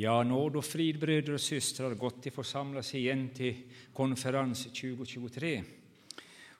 [0.00, 3.54] Ja, nåd och frid bröder och systrar, gott att få samlas igen till
[3.92, 5.62] konferens 2023.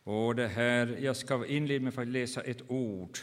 [0.05, 3.19] Och det här, jag ska inleda med att läsa ett ord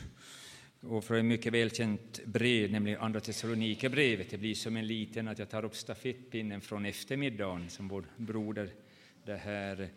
[0.81, 4.29] och från ett mycket välkänt brev, nämligen Andra Thessalonikerbrevet.
[4.29, 8.70] Det blir som en liten att jag tar upp stafettpinnen från eftermiddagen som vår broder
[9.25, 9.89] det här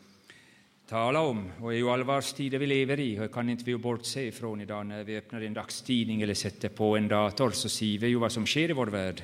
[0.88, 1.52] tala om.
[1.60, 4.60] Och det är ju allvarstider vi lever i och det kan inte vi bortse ifrån
[4.60, 8.16] idag när vi öppnar en dagstidning eller sätter på en dator så ser vi ju
[8.16, 9.22] vad som sker i vår värld.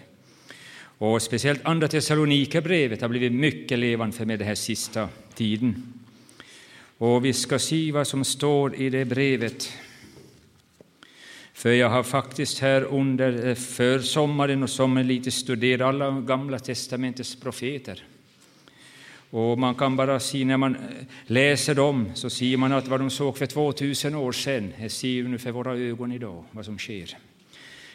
[0.99, 5.93] Och speciellt Andra Thessalonikerbrevet har blivit mycket levande för mig den här sista tiden.
[6.99, 9.73] Och vi ska se vad som står i det brevet.
[11.53, 17.37] För jag har faktiskt här under eh, försommaren och sommaren lite studerat alla Gamla testamentets
[17.37, 18.03] profeter.
[19.31, 20.81] Och man kan bara se när man eh,
[21.27, 25.23] läser dem så ser man att vad de såg för 2000 år sedan, det ser
[25.23, 27.17] vi nu för våra ögon idag, vad som sker.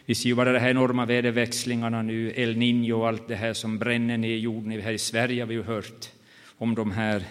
[0.09, 3.54] Vi ser ju bara de här enorma väderväxlingarna nu, El Niño och allt det här
[3.54, 4.81] som bränner ner jorden.
[4.81, 6.09] Här i Sverige har vi ju hört
[6.58, 7.23] om de här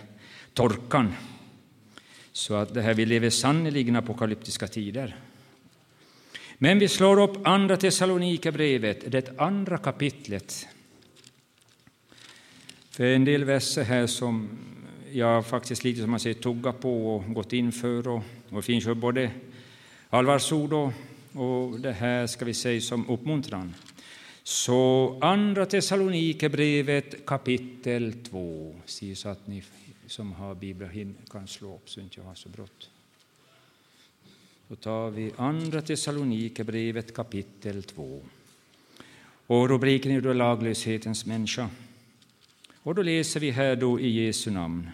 [0.54, 1.14] torkan.
[2.32, 5.16] Så att det här, vi lever sannerligen apokalyptiska tider.
[6.58, 10.66] Men vi slår upp Andra Thessalonikerbrevet, det andra kapitlet.
[12.90, 14.48] För en del verser här som
[15.12, 18.08] jag faktiskt lite som man säger tugga på och gått in för.
[18.08, 19.30] Och, och det finns ju både
[20.10, 20.92] allvarsord och
[21.32, 23.74] och det här ska vi säga som uppmuntran.
[24.42, 28.74] Så Andra Thessalonikerbrevet kapitel 2.
[28.86, 29.62] Se så att ni
[30.06, 32.90] som har bibeln kan slå upp så inte jag har så brått.
[34.68, 38.20] Då tar vi Andra Thessalonikerbrevet kapitel 2.
[39.46, 41.70] Och rubriken är då laglöshetens människa.
[42.82, 44.90] Och då läser vi här då i Jesu namn.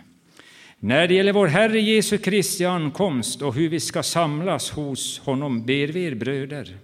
[0.85, 5.67] När det gäller vår Herre Jesu Kristi ankomst och hur vi ska samlas hos honom
[5.67, 6.79] ber vi er bröder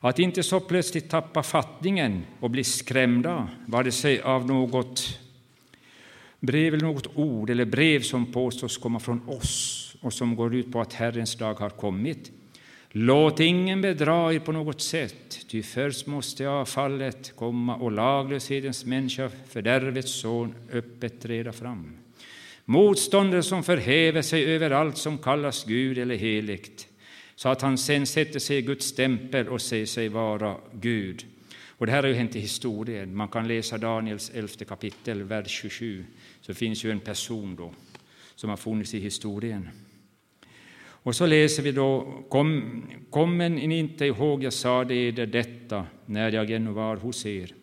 [0.00, 5.18] att inte så plötsligt tappa fattningen och bli skrämda, vare sig av något
[6.40, 10.72] brev eller något ord eller brev som påstås komma från oss och som går ut
[10.72, 12.32] på att Herrens dag har kommit.
[12.90, 19.30] Låt ingen bedra er på något sätt, ty först måste avfallet komma och laglöshetens människa,
[19.48, 22.05] fördärvets son, öppet träda fram.
[22.68, 26.88] Motståndare som förhäver sig över allt som kallas Gud eller heligt,
[27.34, 31.26] så att han sen sätter sig i Guds stämpel och säger sig vara Gud.
[31.78, 33.16] Och det här har ju hänt i historien.
[33.16, 36.04] Man kan läsa Daniels elfte kapitel, vers 27.
[36.40, 37.72] Så finns ju en person då
[38.34, 39.68] som har funnits i historien.
[41.06, 46.32] Och så läser vi då, kom, kommer ni inte ihåg, jag sade eder detta när
[46.32, 47.54] jag ännu var hos er.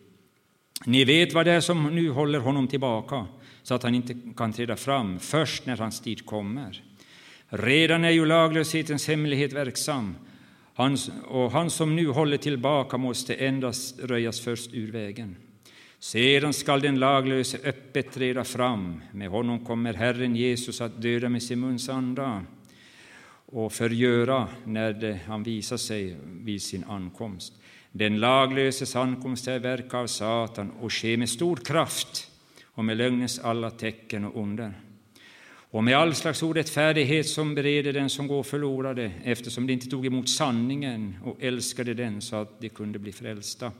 [0.86, 3.26] Ni vet vad det är som nu håller honom tillbaka
[3.64, 6.82] så att han inte kan träda fram först när hans tid kommer.
[7.48, 10.14] Redan är ju laglöshetens hemlighet verksam,
[10.74, 15.36] han, och han som nu håller tillbaka måste endast röjas först ur vägen.
[15.98, 19.02] Sedan skall den laglöse öppet träda fram.
[19.12, 22.42] Med honom kommer Herren Jesus att döda med sin muns anda
[23.46, 27.52] och förgöra när det, han visar sig vid sin ankomst.
[27.92, 32.30] Den laglöses ankomst är verk av Satan och sker med stor kraft
[32.74, 34.72] och med lögnens alla tecken och under.
[35.74, 40.06] Och med all slags orättfärdighet som bereder den som går förlorade eftersom de inte tog
[40.06, 43.72] emot sanningen och älskade den så att de kunde bli frälsta.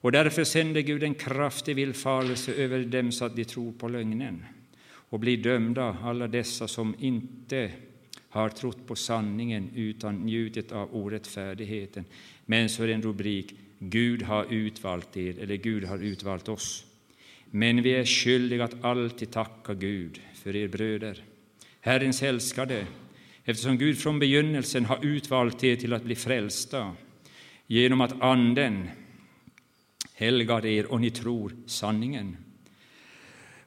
[0.00, 4.44] Och därför sände Gud en kraftig villfarelse över dem så att de tror på lögnen
[4.82, 7.70] och blir dömda, alla dessa som inte
[8.28, 12.04] har trott på sanningen utan njutit av orättfärdigheten.
[12.46, 16.84] Men så är det en rubrik, Gud har utvalt er, eller Gud har utvalt oss.
[17.50, 21.24] Men vi är skyldiga att alltid tacka Gud för er bröder,
[21.80, 22.86] Herrens älskade,
[23.44, 26.92] eftersom Gud från begynnelsen har utvalt er till att bli frälsta
[27.66, 28.90] genom att Anden
[30.14, 32.36] helgar er och ni tror sanningen.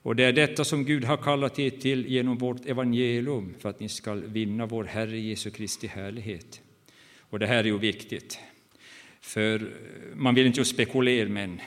[0.01, 3.79] Och det är detta som Gud har kallat er till genom vårt evangelium för att
[3.79, 6.61] ni ska vinna vår Herre Jesu Kristi härlighet.
[7.19, 8.39] Och det här är ju viktigt,
[9.21, 9.71] för
[10.15, 11.61] man vill inte spekulera, men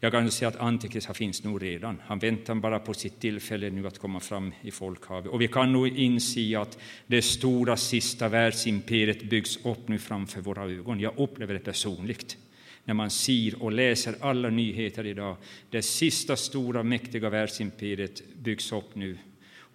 [0.00, 2.00] jag kan säga att Antikrist finns nog redan.
[2.06, 5.32] Han väntar bara på sitt tillfälle nu att komma fram i folkhavet.
[5.32, 10.64] Och vi kan nog inse att det stora sista världsimperiet byggs upp nu framför våra
[10.64, 11.00] ögon.
[11.00, 12.36] Jag upplever det personligt
[12.84, 15.36] när man ser och läser alla nyheter idag.
[15.70, 19.18] Det sista stora mäktiga världsimperiet byggs upp nu.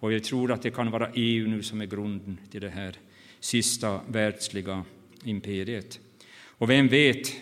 [0.00, 2.94] Och jag tror att det kan vara EU nu som är grunden till det här
[3.40, 4.84] sista världsliga
[5.24, 6.00] imperiet.
[6.58, 7.32] Och vem vet,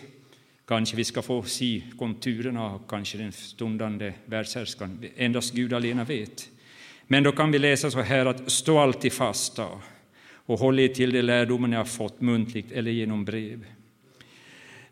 [0.67, 5.05] Kanske vi ska få se konturerna av kanske den stundande världshärskaren.
[5.15, 6.49] Endast Gud alena vet.
[7.07, 9.67] Men då kan vi läsa så här att stå alltid fasta
[10.45, 13.65] och håll er till de lärdomar ni har fått muntligt eller genom brev.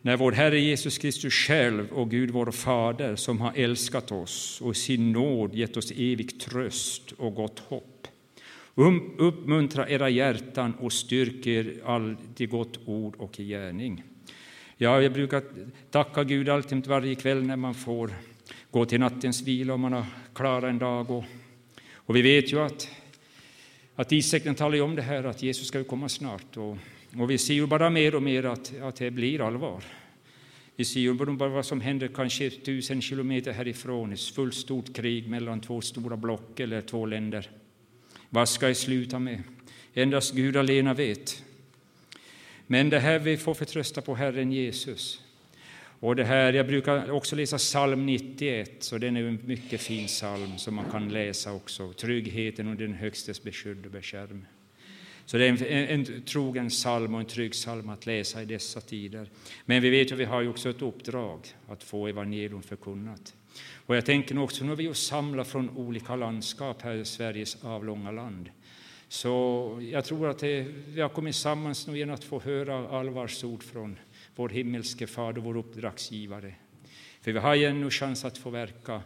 [0.02, 4.72] när vår Herre Jesus Kristus själv och Gud vår Fader som har älskat oss och
[4.72, 8.08] i sin nåd gett oss evig tröst och gott hopp.
[8.76, 14.04] Um, Uppmuntra era hjärtan och styrk er alltid gott ord och i gärning.
[14.78, 15.44] Ja, jag brukar
[15.92, 18.12] tacka Gud alltid varje kväll när man får
[18.72, 21.12] gå till nattens vila och man har klarat en dag.
[21.12, 21.24] Och,
[21.96, 22.90] och vi vet ju att,
[23.96, 26.58] att Isak talar om det här att Jesus ska komma snart.
[26.58, 26.78] Och,
[27.18, 29.84] och vi ser ju bara mer och mer att, att det blir allvar.
[30.76, 35.30] Vi ser ju bara vad som händer kanske tusen kilometer härifrån, ett fullt stort krig
[35.30, 37.50] mellan två stora block eller två länder.
[38.30, 39.44] Vad ska det sluta med?
[39.94, 41.43] Endast Gud alena vet.
[42.68, 45.22] Men det här vi får förtrösta på Herren Jesus.
[46.00, 50.08] Och det här, jag brukar också läsa psalm 91, så den är en mycket fin
[50.08, 51.94] psalm som man kan läsa också.
[51.94, 54.46] Tryggheten och den högstes beskydd och beskärm.
[55.26, 58.82] Så det är en, en, trogen psalm och en trygg psalm att läsa i dessa
[58.82, 59.30] tider.
[59.66, 63.34] Men vi vet att vi har också ett uppdrag att få evangelium förkunnat.
[63.86, 68.12] Och jag tänker också, nu har vi samlar från olika landskap här i Sveriges avlånga
[68.12, 68.50] land.
[69.14, 73.64] Så jag tror att det, vi har kommit samman nu genom att få höra allvarsord
[73.64, 74.00] från
[74.36, 76.54] vår himmelske Fader, vår uppdragsgivare.
[77.22, 79.02] För vi har ju ännu chans att få verka.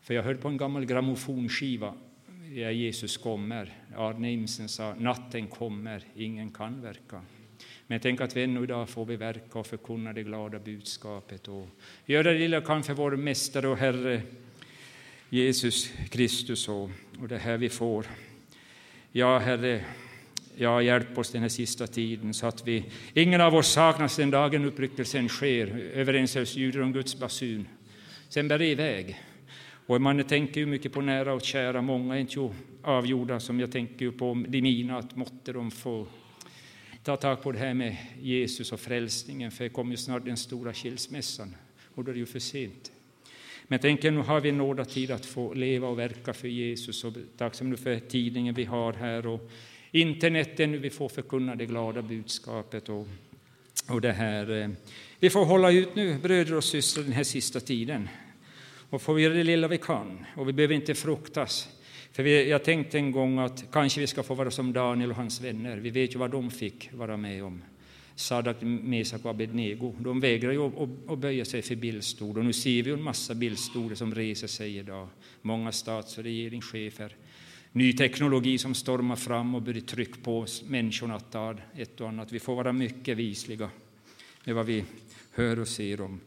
[0.00, 1.94] För jag hörde på en gammal grammofonskiva,
[2.54, 3.78] ja, Jesus kommer.
[3.96, 7.22] Arne Imsen sa, natten kommer, ingen kan verka.
[7.86, 11.48] Men jag tänker att vi ännu idag får vi verka och förkunna det glada budskapet
[11.48, 11.68] och
[12.06, 14.22] göra det lilla kan för vår Mästare och Herre
[15.30, 16.90] Jesus Kristus och,
[17.20, 18.06] och det här vi får.
[19.12, 19.84] Ja, Herre,
[20.56, 22.84] ja, hjälp oss den här sista tiden så att vi,
[23.14, 27.68] ingen av oss saknas den dagen uppryckelsen sker, överens ljuder om Guds basun.
[28.28, 29.20] Sen bär det iväg.
[29.86, 32.50] Och man tänker ju mycket på nära och kära, många är inte
[32.82, 36.06] avgjorda som jag tänker på de mina, att måtte de få
[37.04, 40.36] ta tag på det här med Jesus och frälsningen, för det kommer ju snart den
[40.36, 41.56] stora skilsmässan
[41.94, 42.92] och då är det ju för sent.
[43.70, 47.04] Men jag tänker, nu har vi några tid att få leva och verka för Jesus
[47.04, 49.50] och tacksam nu för tidningen vi har här och
[49.90, 53.06] interneten, vi får förkunna det glada budskapet och,
[53.88, 54.62] och det här.
[54.62, 54.68] Eh.
[55.18, 58.08] Vi får hålla ut nu, bröder och systrar, den här sista tiden
[58.90, 61.68] och får göra det lilla vi kan och vi behöver inte fruktas.
[62.12, 65.16] För vi, jag tänkte en gång att kanske vi ska få vara som Daniel och
[65.16, 65.76] hans vänner.
[65.76, 67.62] Vi vet ju vad de fick vara med om.
[68.20, 69.94] Sadak, Mesak och Abednego.
[69.98, 70.66] De vägrar ju
[71.08, 72.38] att, böja sig för bildstol.
[72.38, 75.08] Och nu ser vi en massa bildstolar som reser sig idag.
[75.42, 77.16] Många stats och regeringschefer.
[77.72, 82.32] Ny teknologi som stormar fram och börjar trycka på människorna att ta ett och annat.
[82.32, 83.70] Vi får vara mycket visliga
[84.44, 84.84] med vad vi
[85.32, 86.20] hör och ser om.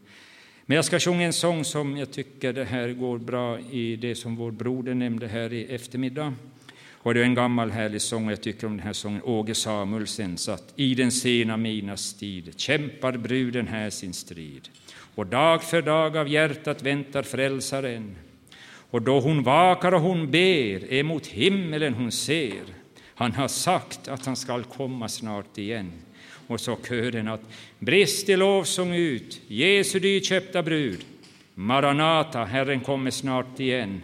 [0.65, 4.15] Men jag ska sjunga en sång som jag tycker det här går bra i det
[4.15, 6.33] som vår broder nämnde här i eftermiddag.
[7.03, 10.49] Och det är en gammal härlig sång, jag tycker om den här sången, Åge Samuelsens,
[10.49, 14.69] att i den sena minas tid kämpar bruden här sin strid.
[15.15, 18.15] Och dag för dag av hjärtat väntar frälsaren.
[18.89, 22.63] Och då hon vakar och hon ber, emot himmelen hon ser.
[23.15, 25.91] Han har sagt att han skall komma snart igen.
[26.47, 27.41] Och så kören att
[27.79, 31.05] brist i lovsång ut, Jesu dyrköpta brud.
[31.53, 34.01] Maranata, Herren kommer snart igen.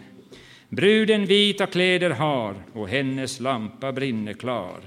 [0.70, 4.80] Bruden vita kläder har och hennes lampa brinner klar.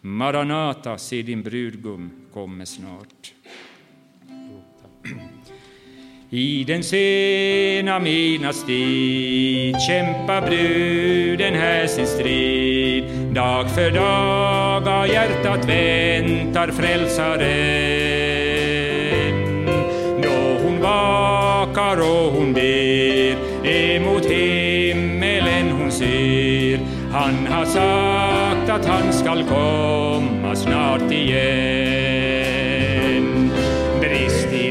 [0.00, 3.34] Maranata, se din brudgum kommer snart.
[6.30, 13.04] I den sena midnattstid kämpar bruden här sin strid.
[13.34, 17.46] Dag för dag av hjärtat väntar frälsaren.
[20.22, 24.65] Då hon vakar och hon ber emot himlen.
[27.12, 32.26] Han har sagt att han skall komma snart igen.
[34.00, 34.70] Brist i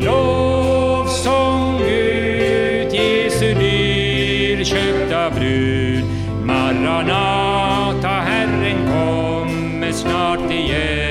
[2.93, 6.03] Jesu dyrköpta brud.
[6.43, 11.05] Maranata, Herren kommer snart igen.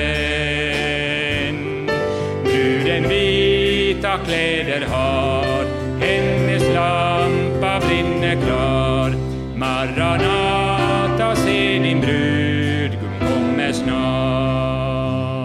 [2.43, 5.04] Bruden vita kläder har,
[13.85, 15.35] snart.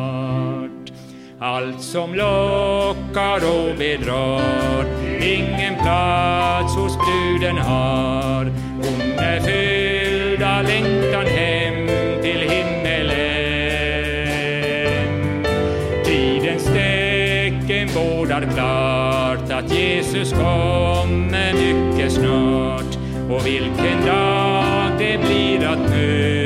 [1.40, 4.84] Allt som lockar och bedrar,
[5.22, 8.44] ingen plats hos bruden har.
[8.74, 11.86] Hon är fylld av längtan hem
[12.22, 13.20] till himmelen.
[16.04, 22.98] Tidens tecken bådar klart att Jesus kommer mycket snart.
[23.30, 26.39] Och vilken dag det blir att möta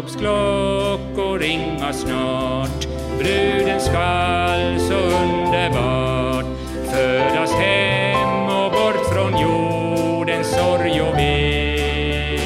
[0.00, 2.86] Bröllopsklockor ringa snart,
[3.18, 6.44] bruden skall så underbart
[6.90, 12.38] födas hem och bort från jordens sorg och ve.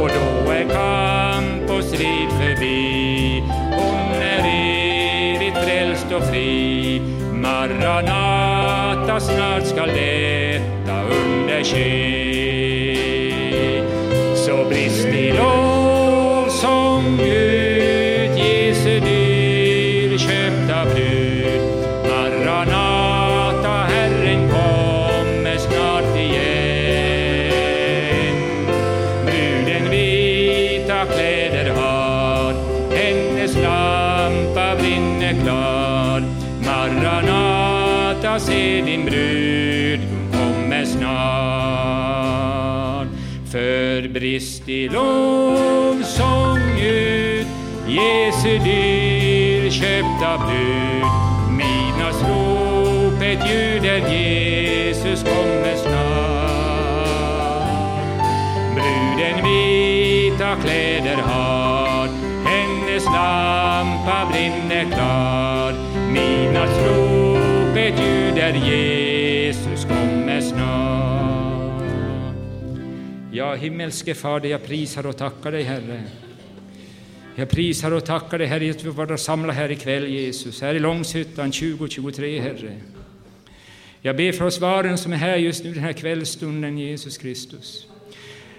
[0.00, 4.44] Och då är kamp och strid förbi, hon är
[5.34, 7.00] evigt frälst och fri.
[7.32, 12.15] Maranata, snart skall detta under ske.
[38.36, 40.00] Maranata, se din brud
[40.32, 41.06] kommer snart.
[43.52, 47.46] För brist i lovsång ut
[47.88, 51.06] Jesu dyrköpta brud.
[51.50, 56.46] Midnattsropet ljuder Jesus kommer snart.
[58.74, 62.08] Bruden vita kläder har,
[62.44, 65.46] hennes lampa brinner klar.
[67.86, 71.82] Ljuder Jesus kommer snart.
[73.32, 76.02] Ja, himmelske Fader, jag prisar och tackar dig, Herre.
[77.34, 80.78] Jag prisar och tackar dig, Herre, att vi var samlade här ikväll, Jesus, här i
[80.78, 82.76] Långshyttan 2023, Herre.
[84.00, 86.78] Jag ber för oss var och en som är här just nu den här kvällstunden,
[86.78, 87.86] Jesus Kristus.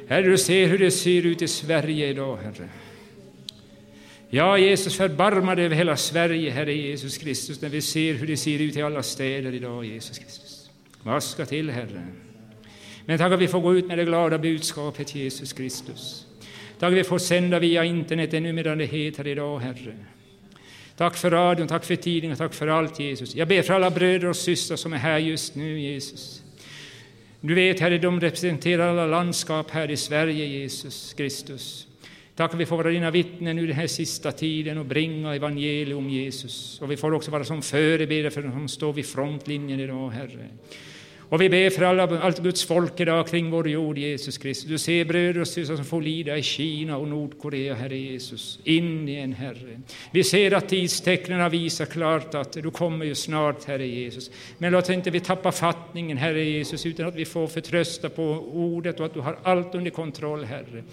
[0.07, 2.69] Herre, du ser hur det ser ut i Sverige idag, Herre.
[4.29, 8.37] Ja, Jesus, förbarma dig över hela Sverige, Herre Jesus Kristus, när vi ser hur det
[8.37, 10.69] ser ut i alla städer idag, Jesus Kristus.
[11.03, 12.07] Vaska till, Herre.
[13.05, 16.25] Men tack att vi får gå ut med det glada budskapet, Jesus Kristus.
[16.79, 19.95] Tack att vi får sända via internet ännu medan det heter idag, Herre.
[20.97, 23.35] Tack för radion, tack för tidningen, tack för allt, Jesus.
[23.35, 26.43] Jag ber för alla bröder och systrar som är här just nu, Jesus.
[27.41, 31.86] Du vet, Herre, de representerar alla landskap här i Sverige, Jesus Kristus.
[32.37, 36.09] Tack att vi får vara dina vittnen nu den här sista tiden och bringa evangelium,
[36.09, 36.81] Jesus.
[36.81, 40.47] Och vi får också vara som förebilder för de som står vid frontlinjen idag, Herre.
[41.29, 44.69] Och vi ber för alla, allt Guds folk idag kring vår jord, Jesus Kristus.
[44.69, 48.59] Du ser bröder och systrar som får lida i Kina och Nordkorea, Herre Jesus.
[48.63, 49.81] Indien, Herre.
[50.11, 54.31] Vi ser att tidstecknen visar klart att du kommer ju snart, Herre Jesus.
[54.57, 58.99] Men låt inte vi tappa fattningen, Herre Jesus, utan att vi får förtrösta på ordet
[58.99, 60.83] och att du har allt under kontroll, Herre.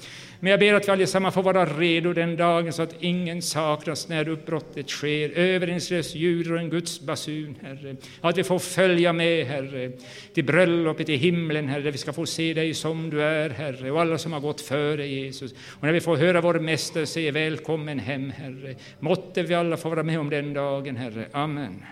[0.41, 4.09] Men jag ber att vi allesammans får vara redo den dagen så att ingen saknas
[4.09, 5.31] när uppbrottet sker.
[5.31, 7.97] Överensröst ljud och en Guds basun, Herre.
[8.21, 9.93] Att vi får följa med, Herre,
[10.33, 13.90] till bröllopet i himlen, Herre, där vi ska få se dig som du är, Herre,
[13.90, 15.52] och alla som har gått före Jesus.
[15.52, 18.76] Och när vi får höra vår Mästare säga välkommen hem, Herre.
[19.00, 21.28] Måtte vi alla få vara med om den dagen, Herre.
[21.33, 21.83] Amen.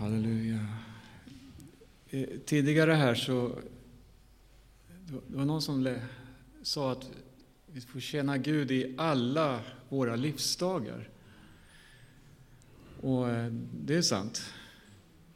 [0.00, 0.66] Halleluja.
[2.10, 3.52] Eh, tidigare här så
[5.26, 5.98] det var någon som
[6.62, 7.10] sa att
[7.66, 11.08] vi får tjäna Gud i alla våra livsdagar.
[13.00, 13.52] Och eh,
[13.84, 14.42] det är sant.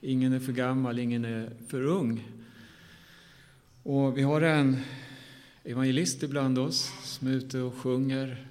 [0.02, 2.28] Ingen är för gammal, ingen är för ung.
[3.82, 4.76] Och vi har en
[5.64, 8.46] evangelist ibland oss som är ute och sjunger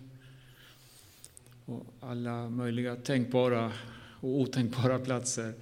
[1.66, 3.72] på alla möjliga tänkbara
[4.20, 5.54] och otänkbara platser.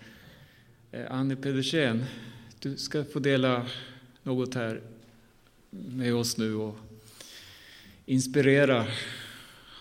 [0.91, 2.05] Eh, Annie Pedersen,
[2.59, 3.65] du ska få dela
[4.23, 4.81] något här
[5.69, 6.77] med oss nu och
[8.05, 8.85] inspirera.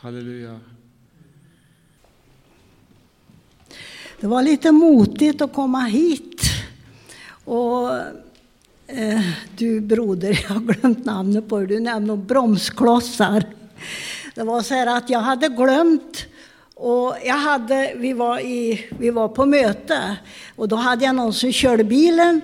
[0.01, 0.61] Halleluja.
[4.21, 6.43] Det var lite motigt att komma hit.
[7.45, 7.91] Och
[8.87, 9.21] eh,
[9.57, 13.45] du broder, jag har glömt namnet på dig, du nämnde bromsklossar.
[14.35, 16.27] Det var så här att jag hade glömt
[16.75, 20.17] och jag hade, vi, var i, vi var på möte
[20.57, 22.41] och då hade jag någon som körde bilen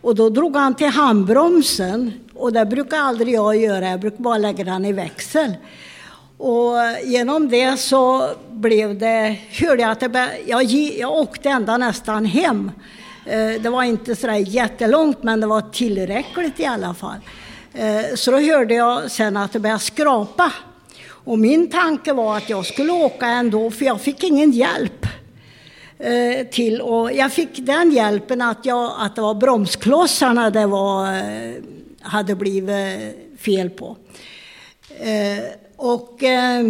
[0.00, 4.38] och då drog han till handbromsen och det brukar aldrig jag göra, jag brukar bara
[4.38, 5.54] lägga den i växel.
[6.44, 11.76] Och genom det så blev det, hörde jag att det, bör- jag, jag åkte ända
[11.76, 12.70] nästan hem.
[13.26, 17.16] Eh, det var inte så där jättelångt men det var tillräckligt i alla fall.
[17.74, 20.52] Eh, så då hörde jag sen att det började skrapa.
[21.08, 25.06] Och min tanke var att jag skulle åka ändå för jag fick ingen hjälp.
[25.98, 26.80] Eh, till.
[26.80, 31.22] Och jag fick den hjälpen att, jag, att det var bromsklossarna det var,
[32.00, 33.96] hade blivit fel på.
[35.82, 36.62] Och eh,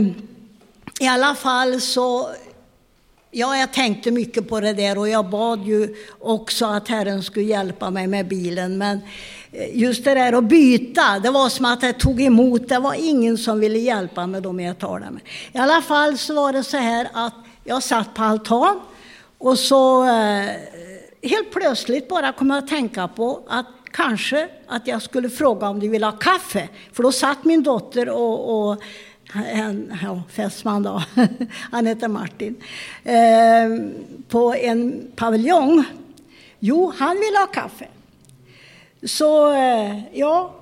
[1.01, 2.31] i alla fall så
[3.31, 7.47] Ja, jag tänkte mycket på det där och jag bad ju också att Herren skulle
[7.47, 8.79] hjälpa mig med bilen.
[8.79, 9.01] Men
[9.53, 12.69] eh, just det där att byta, det var som att jag tog emot.
[12.69, 15.23] Det var ingen som ville hjälpa mig då jag talade med.
[15.53, 18.81] I alla fall så var det så här att jag satt på altan
[19.39, 20.51] och så eh,
[21.23, 25.81] helt plötsligt bara kom jag att tänka på att kanske att jag skulle fråga om
[25.81, 26.69] de ville ha kaffe.
[26.93, 28.83] För då satt min dotter och, och
[29.35, 31.03] en ja, fästman då,
[31.71, 32.57] han heter Martin,
[33.05, 33.15] eh,
[34.29, 35.85] på en paviljong.
[36.59, 37.87] Jo, han ville ha kaffe.
[39.03, 40.55] Så eh, ja,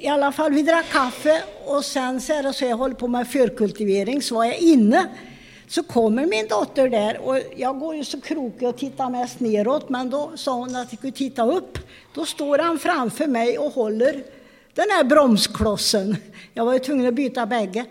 [0.00, 3.08] i alla fall, vi drack kaffe och sen så är det så jag håller på
[3.08, 5.08] med förkultivering, så var jag inne.
[5.72, 9.88] Så kommer min dotter där och jag går ju så krokig och tittar mest neråt,
[9.88, 11.78] men då sa hon att jag skulle titta upp.
[12.14, 14.12] Då står han framför mig och håller
[14.74, 16.16] den här bromsklossen.
[16.54, 17.84] Jag var ju tvungen att byta bägge.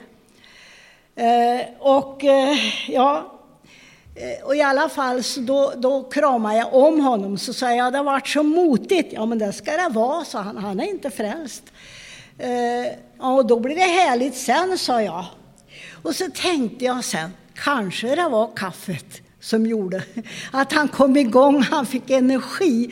[1.15, 2.57] Eh, och eh,
[2.87, 3.39] ja,
[4.15, 7.93] eh, och i alla fall så då, då kramade jag om honom så sa jag,
[7.93, 9.13] det har varit så motigt.
[9.13, 11.63] Ja men det ska det vara, sa han, han är inte frälst.
[12.37, 15.25] Eh, och då blir det härligt sen, sa jag.
[16.03, 17.31] Och så tänkte jag sen,
[17.63, 20.03] kanske det var kaffet som gjorde
[20.51, 22.91] att han kom igång, han fick energi.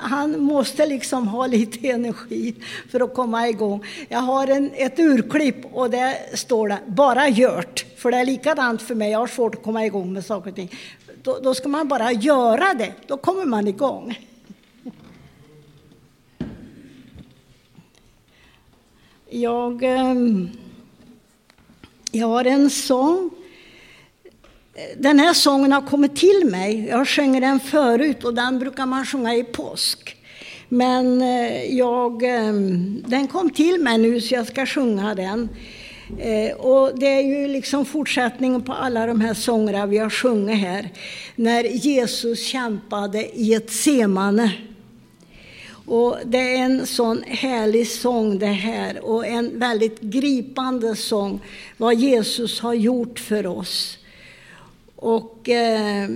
[0.00, 2.54] Han måste liksom ha lite energi
[2.90, 3.84] för att komma igång.
[4.08, 7.86] Jag har en, ett urklipp och där står det bara gjort.
[7.96, 10.56] För det är likadant för mig, jag har svårt att komma igång med saker och
[10.56, 10.70] ting.
[11.22, 14.18] Då, då ska man bara göra det, då kommer man igång.
[19.30, 20.48] Jag, ehm,
[22.12, 23.30] jag har en sång
[24.96, 26.86] den här sången har kommit till mig.
[26.88, 30.16] Jag sjöng den förut och den brukar man sjunga i påsk.
[30.68, 35.48] Men eh, jag, ehm, den kom till mig nu så jag ska sjunga den.
[36.18, 40.58] Eh, och det är ju liksom fortsättningen på alla de här sångerna vi har sjungit
[40.58, 40.88] här.
[41.36, 44.52] När Jesus kämpade i ett semane.
[45.86, 51.40] Och det är en sån härlig sång det här och en väldigt gripande sång.
[51.76, 53.98] Vad Jesus har gjort för oss.
[54.96, 56.10] Och eh,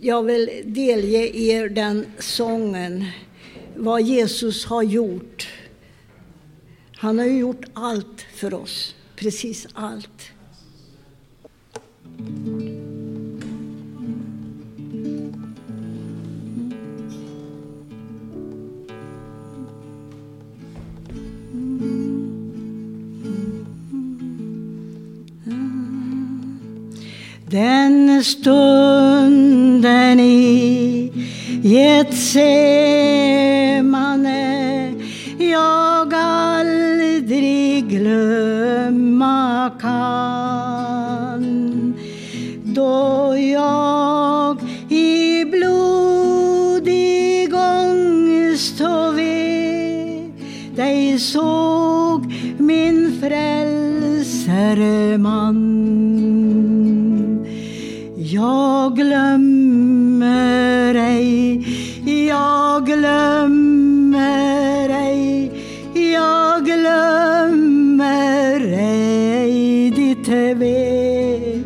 [0.00, 3.04] jag vill delge er den sången,
[3.76, 5.48] vad Jesus har gjort.
[6.96, 10.30] Han har ju gjort allt för oss, precis allt.
[27.56, 31.12] Den stunden i
[31.62, 32.52] Getsemane
[35.38, 41.44] jag aldrig glömma kan.
[42.64, 44.60] Då jag
[44.92, 45.94] i blodig
[47.54, 50.30] ångest och ve
[50.76, 56.85] dig såg min frälsare man
[58.32, 61.66] jag glömmer ej,
[62.28, 64.28] jag glömmer
[64.88, 65.52] ej,
[66.12, 68.10] jag glömmer
[68.78, 71.62] ej ditt ve.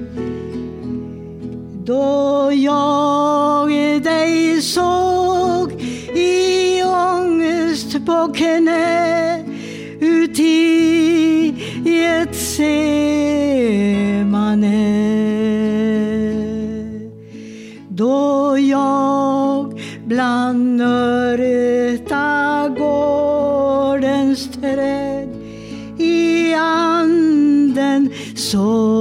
[1.84, 3.70] Då jag
[4.02, 5.72] dig såg
[6.14, 9.44] i ångest på knä
[10.00, 11.54] uti
[11.86, 13.39] ett semane
[28.54, 28.99] anden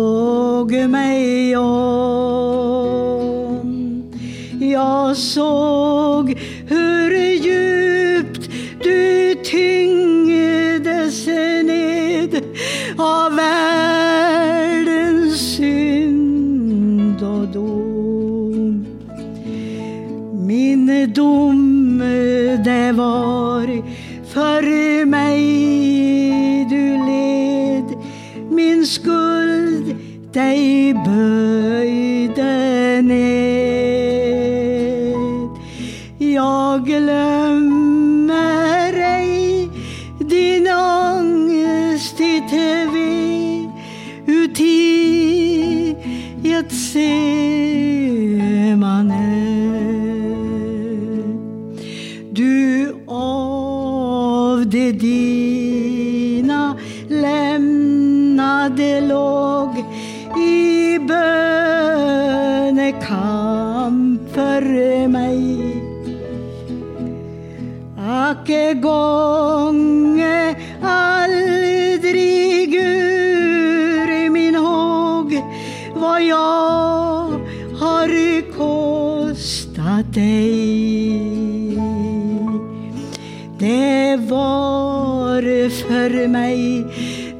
[85.81, 86.85] för mig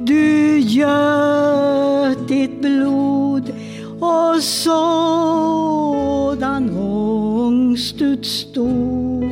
[0.02, 3.54] du göt ditt blod
[4.00, 9.24] och sådan ångst utstod.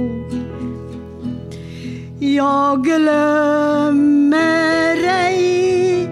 [2.19, 4.37] Jag glömmer
[5.25, 6.09] ej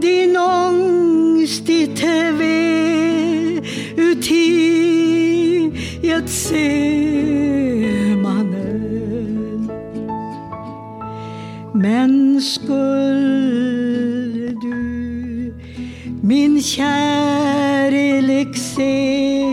[0.00, 2.04] din ångst, ditt
[2.38, 3.62] ve
[3.96, 6.86] uti Getsemane.
[11.72, 13.68] Men skulle
[14.48, 15.54] du,
[16.22, 19.44] min kärlek, se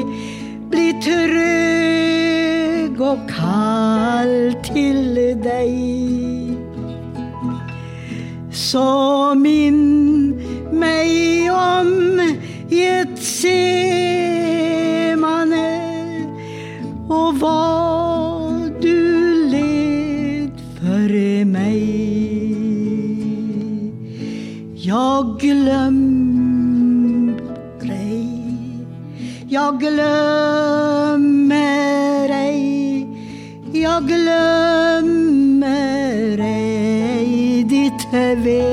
[0.69, 5.77] bli trög och kall till dig.
[8.51, 10.35] Så minn
[10.71, 12.21] mig om
[12.69, 14.12] i ett Getsemane
[25.13, 27.01] Jag glömmer
[27.81, 28.27] ej,
[29.49, 31.49] jag glömmer
[32.29, 33.07] ej,
[33.73, 35.59] jag glömmer
[36.39, 38.63] ej ditt ve.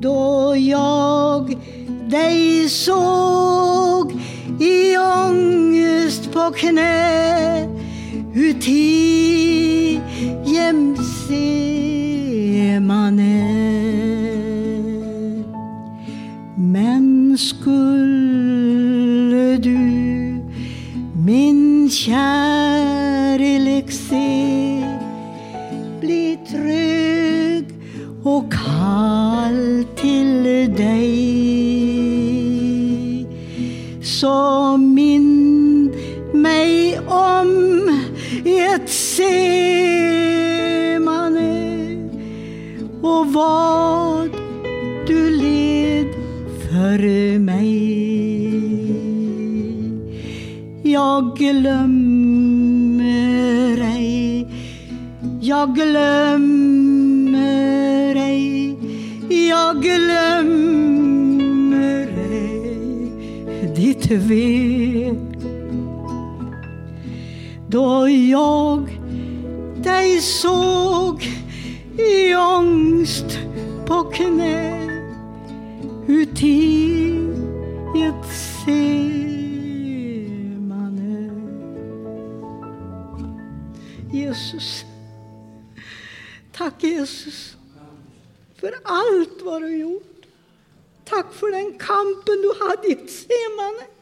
[0.00, 1.58] Då jag
[2.10, 4.12] dig såg
[4.60, 7.68] i ångest på knä
[8.34, 9.25] uti
[34.06, 35.90] så minn
[36.32, 37.90] mig om
[38.44, 39.26] Getsemane
[43.02, 44.30] och vad
[45.06, 46.06] du led
[46.70, 47.96] för mig.
[50.82, 53.06] Jag glömmer
[53.96, 54.46] ej,
[55.40, 56.96] jag glömmer
[58.16, 58.76] ej,
[59.48, 60.45] jag glömmer
[64.08, 65.42] ditt.
[67.68, 69.00] Då jag
[69.76, 71.22] dig såg
[71.98, 73.38] i ångest
[73.86, 74.86] på knä
[76.06, 76.86] uti
[77.94, 78.90] Getsemane.
[84.12, 84.84] Jesus,
[86.52, 87.56] tack Jesus
[88.60, 90.02] för allt vad du gjort.
[91.04, 93.95] Tack för den kampen du hade i Getsemane.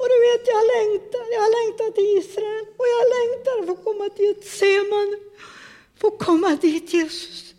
[0.00, 1.24] Och du vet, jag längtar.
[1.40, 5.16] Jag längtar till Israel och jag längtar att få komma till Getsemane.
[5.94, 7.54] Få komma dit, Jesus.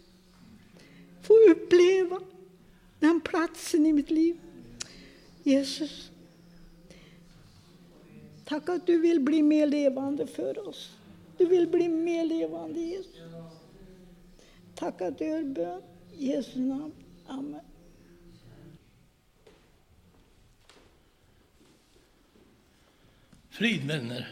[1.21, 2.19] Få uppleva
[2.99, 4.39] den platsen i mitt liv.
[5.43, 6.11] Jesus,
[8.45, 10.91] tack att du vill bli mer levande för oss.
[11.37, 13.15] Du vill bli mer levande, Jesus.
[14.75, 15.81] Tack att du hör bön.
[16.17, 16.91] I Jesu namn.
[17.27, 17.70] Amen.
[23.51, 24.27] Frid vänner.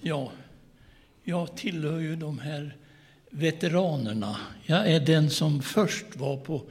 [0.00, 0.32] Ja,
[1.24, 2.76] jag tillhör ju de här
[3.30, 4.36] veteranerna.
[4.66, 6.62] Jag är den som först var på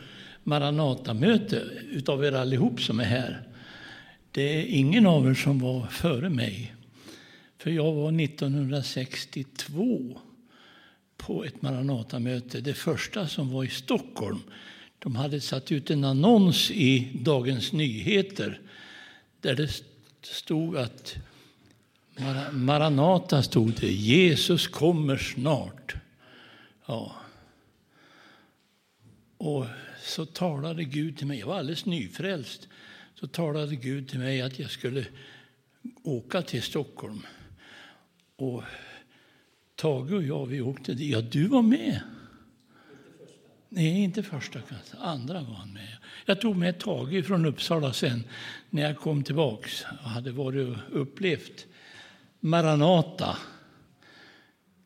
[0.44, 1.56] Maranatamöte
[1.92, 3.48] utav er allihop som är här.
[4.32, 6.76] Det är ingen av er som var före mig.
[7.58, 10.20] För jag var 1962
[11.18, 14.40] på ett Maranatamöte, det första som var i Stockholm.
[15.00, 18.62] De hade satt ut en annons i Dagens Nyheter
[19.42, 19.84] där det
[20.22, 21.18] stod att
[22.52, 25.96] Maranata stod det, Jesus kommer snart.
[26.86, 27.16] Ja.
[29.38, 29.66] Och
[30.02, 32.68] så talade Gud till mig, jag var alldeles nyfrälst,
[33.16, 35.06] så talade Gud till mig att jag skulle
[36.04, 37.22] åka till Stockholm.
[38.36, 38.64] Och
[39.76, 41.12] Tage och jag, vi åkte dit.
[41.12, 42.02] Ja, du var med.
[43.70, 44.98] Nej, inte första kanske.
[44.98, 45.98] Andra var han med.
[46.26, 48.24] Jag tog med Tage från Uppsala sen
[48.70, 51.68] när jag kom tillbaks och hade varit och upplevt
[52.44, 53.38] Maranata.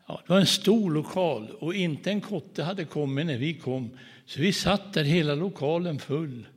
[0.07, 3.89] Ja, det var en stor lokal och inte en kotte hade kommit när vi kom.
[4.25, 6.47] Så vi satt där hela lokalen full.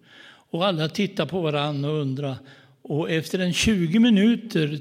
[0.51, 2.37] Och alla tittade på varandra och undrade.
[2.83, 4.79] Och efter en 20 minuter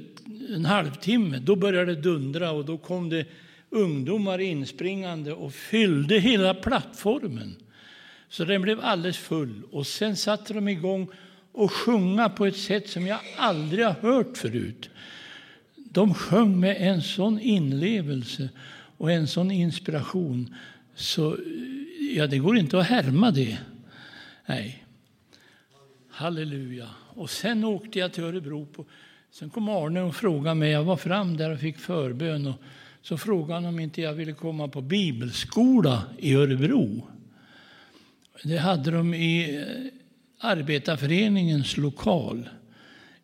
[0.54, 3.26] en halvtimme, då började det dundra och då kom det
[3.70, 7.56] ungdomar inspringande och fyllde hela plattformen.
[8.28, 9.62] Så den blev alldeles full.
[9.70, 11.08] Och sen satte de igång
[11.52, 14.90] och sjunga på ett sätt som jag aldrig har hört förut.
[15.90, 18.48] De sjöng med en sån inlevelse
[18.96, 20.54] och en sån inspiration
[20.94, 21.36] så
[22.14, 23.58] ja, det går inte att härma det.
[24.46, 24.84] Nej.
[26.10, 26.88] Halleluja.
[27.14, 28.66] Och sen åkte jag till Örebro.
[28.66, 28.84] På,
[29.30, 30.70] sen kom Arne och frågade mig.
[30.70, 32.46] Jag var fram där och fick förbön.
[32.46, 32.54] Och
[33.02, 37.06] så frågade han om inte jag ville komma på bibelskola i Örebro.
[38.44, 42.48] Det hade de i eh, arbetarföreningens lokal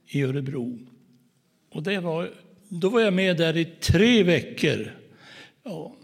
[0.06, 0.78] i Örebro.
[1.70, 2.30] Och det var,
[2.68, 4.92] då var jag med där i tre veckor.
[5.62, 5.96] Ja.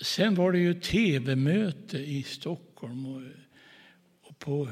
[0.00, 3.22] Sen var det ju tv-möte i Stockholm och,
[4.22, 4.68] och på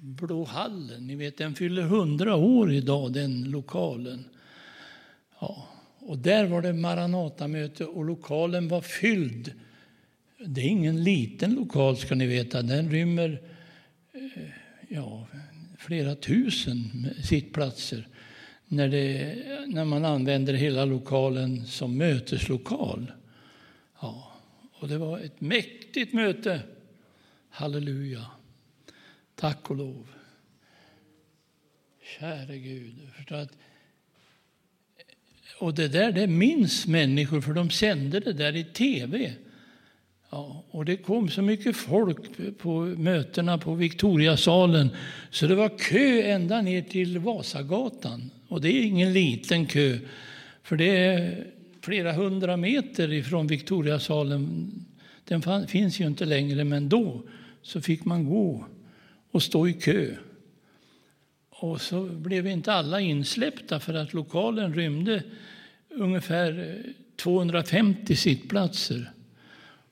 [0.00, 1.06] Blå hallen.
[1.06, 4.24] Ni vet, den fyller hundra år idag, den lokalen.
[5.40, 5.68] Ja.
[5.98, 9.52] Och där var det Maranatamöte och lokalen var fylld.
[10.46, 12.62] Det är ingen liten lokal ska ni veta.
[12.62, 13.42] Den rymmer
[14.12, 14.42] eh,
[14.88, 15.26] ja,
[15.78, 18.08] flera tusen sittplatser
[18.68, 23.12] när, det, när man använder hela lokalen som möteslokal.
[24.00, 24.32] Ja,
[24.72, 26.60] och det var ett mäktigt möte.
[27.48, 28.26] Halleluja.
[29.34, 30.08] Tack och lov.
[32.18, 32.94] Käre Gud.
[33.28, 33.52] Att,
[35.58, 39.34] och det där det minns människor, för de sände det där i tv.
[40.30, 42.18] Ja, och det kom så mycket folk
[42.58, 44.88] på mötena på Victoriasalen
[45.30, 48.30] så det var kö ända ner till Vasagatan.
[48.48, 49.98] Och det är ingen liten kö,
[50.62, 51.46] för det är
[51.80, 54.70] flera hundra meter ifrån Victoriasalen.
[55.24, 57.22] Den finns ju inte längre, men då
[57.62, 58.66] så fick man gå
[59.30, 60.14] och stå i kö.
[61.50, 65.22] Och så blev inte alla insläppta för att lokalen rymde
[65.88, 69.10] ungefär eh, 250 sittplatser.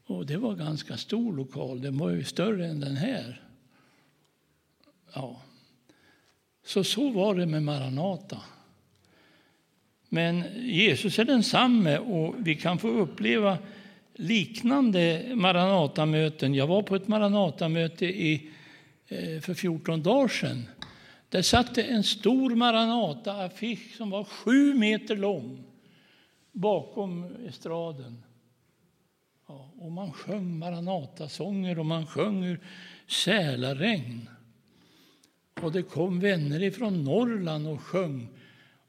[0.07, 1.81] Och det var en ganska stor lokal.
[1.81, 3.43] Den var ju större än den här.
[5.15, 5.43] Ja.
[6.65, 8.41] Så så var det med Maranata.
[10.09, 13.59] Men Jesus är densamme och vi kan få uppleva
[14.15, 16.55] liknande Maranatamöten.
[16.55, 18.51] Jag var på ett Maranatamöte i,
[19.09, 20.69] eh, för 14 dagar sedan.
[21.29, 25.65] Där satt en stor Maranata-affisch som var sju meter lång
[26.53, 28.23] bakom estraden.
[29.47, 32.61] Ja, och man sjöng Maranatasånger och man sjöng ur
[33.07, 34.29] Sälaregn.
[35.61, 38.29] Och det kom vänner ifrån Norrland och sjöng.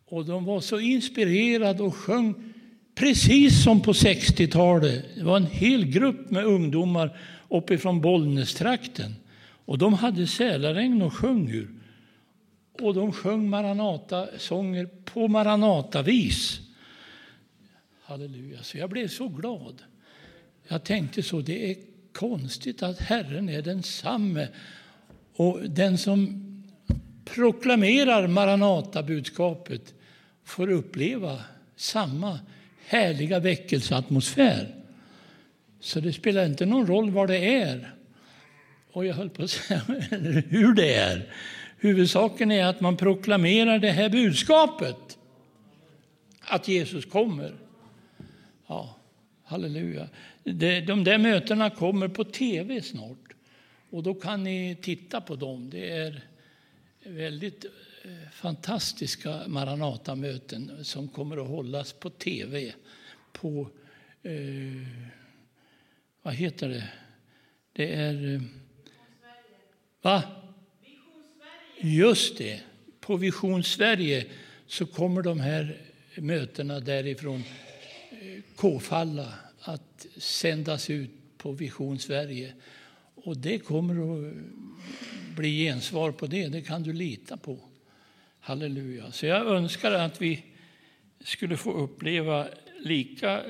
[0.05, 2.53] Och de var så inspirerade och sjöng
[2.95, 5.05] precis som på 60-talet.
[5.15, 9.15] Det var en hel grupp med ungdomar uppifrån Bollnästrakten.
[9.65, 11.69] Och de hade Sälaregn och sjöng ur.
[12.81, 16.59] Och de sjöng Maranata-sånger på Maranata-vis.
[18.01, 19.81] Halleluja, så jag blev så glad.
[20.67, 21.75] Jag tänkte så, det är
[22.13, 24.47] konstigt att Herren är densamme.
[25.35, 26.41] Och den som
[27.25, 29.93] proklamerar Maranata-budskapet
[30.43, 31.39] får uppleva
[31.75, 32.39] samma
[32.85, 34.75] härliga väckelseatmosfär.
[35.79, 37.93] Så det spelar inte någon roll var det är.
[38.91, 39.79] Och jag höll på att säga
[40.49, 41.33] hur det är.
[41.77, 45.17] Huvudsaken är att man proklamerar det här budskapet.
[46.41, 47.55] Att Jesus kommer.
[48.67, 48.95] Ja,
[49.43, 50.07] halleluja.
[50.87, 53.33] De där mötena kommer på tv snart.
[53.89, 55.69] Och då kan ni titta på dem.
[55.69, 56.23] Det är
[57.03, 57.65] väldigt
[58.31, 62.73] fantastiska fantastiska Maranatamöten som kommer att hållas på tv.
[63.31, 63.69] På,
[64.23, 64.31] eh,
[66.21, 66.89] vad heter det?
[67.73, 68.35] Det är...
[68.35, 68.41] Eh,
[70.01, 70.23] va?
[71.81, 72.61] Just det.
[72.99, 74.25] På Vision Sverige
[74.67, 75.77] så kommer de här
[76.15, 77.43] mötena därifrån
[78.11, 79.33] eh, K-falla
[79.95, 82.53] att sändas ut på Vision Sverige.
[83.15, 84.33] Och det kommer att
[85.35, 87.59] bli gensvar på det, det kan du lita på.
[88.39, 89.11] Halleluja.
[89.11, 90.43] Så jag önskar att vi
[91.19, 92.47] skulle få uppleva
[92.79, 93.43] lika,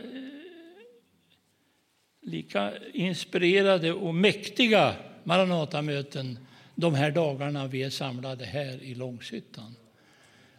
[2.21, 6.39] lika inspirerade och mäktiga Maranatamöten
[6.75, 9.75] de här dagarna vi är samlade här i Långshyttan.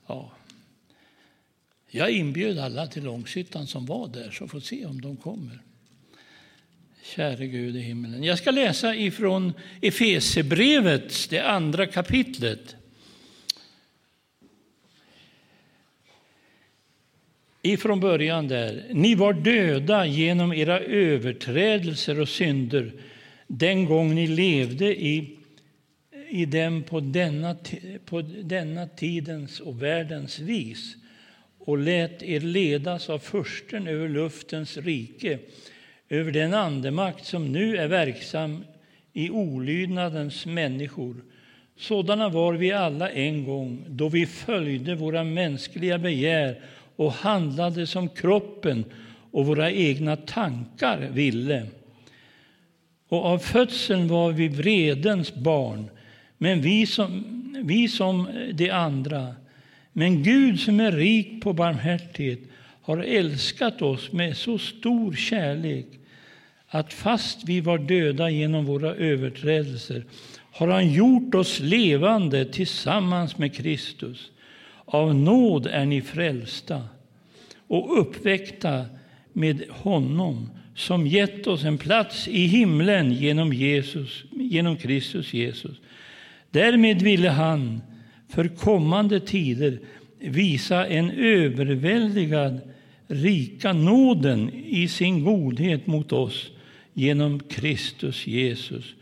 [0.07, 0.33] Ja.
[1.89, 5.66] Jag inbjöd alla till Långshyttan som var där, så får se om de kommer.
[7.15, 8.25] Käre Gud i himmelen.
[8.25, 12.77] Jag ska läsa ifrån Efesebrevet, det andra kapitlet.
[17.63, 18.85] Ifrån början där.
[18.93, 22.93] Ni var döda genom era överträdelser och synder
[23.47, 25.37] den gång ni levde i
[26.29, 27.57] i dem på denna,
[28.05, 30.97] på denna tidens och världens vis
[31.59, 35.39] och lät er ledas av försten över luftens rike,
[36.09, 38.65] över den andemakt som nu är verksam
[39.13, 41.17] i olydnadens människor.
[41.77, 46.61] Sådana var vi alla en gång, då vi följde våra mänskliga begär
[46.97, 48.85] och handlade som kroppen
[49.31, 51.67] och våra egna tankar ville.
[53.09, 55.91] Och av födseln var vi vredens barn,
[56.39, 57.25] men vi som,
[57.65, 59.35] vi som de andra.
[59.93, 62.41] Men Gud som är rik på barmhärtighet
[62.87, 65.87] har älskat oss med så stor kärlek
[66.69, 70.05] att fast vi var döda genom våra överträdelser
[70.53, 74.31] har han gjort oss levande tillsammans med Kristus.
[74.85, 76.83] Av nåd är ni frälsta
[77.67, 78.85] och uppväckta
[79.33, 85.77] med honom som gett oss en plats i himlen genom, Jesus, genom Kristus Jesus.
[86.51, 87.81] Därmed ville han
[88.29, 89.79] för kommande tider
[90.19, 92.61] visa en överväldigad
[93.09, 96.51] rika nåden i sin godhet mot oss
[96.95, 98.95] genom Kristus Jesus.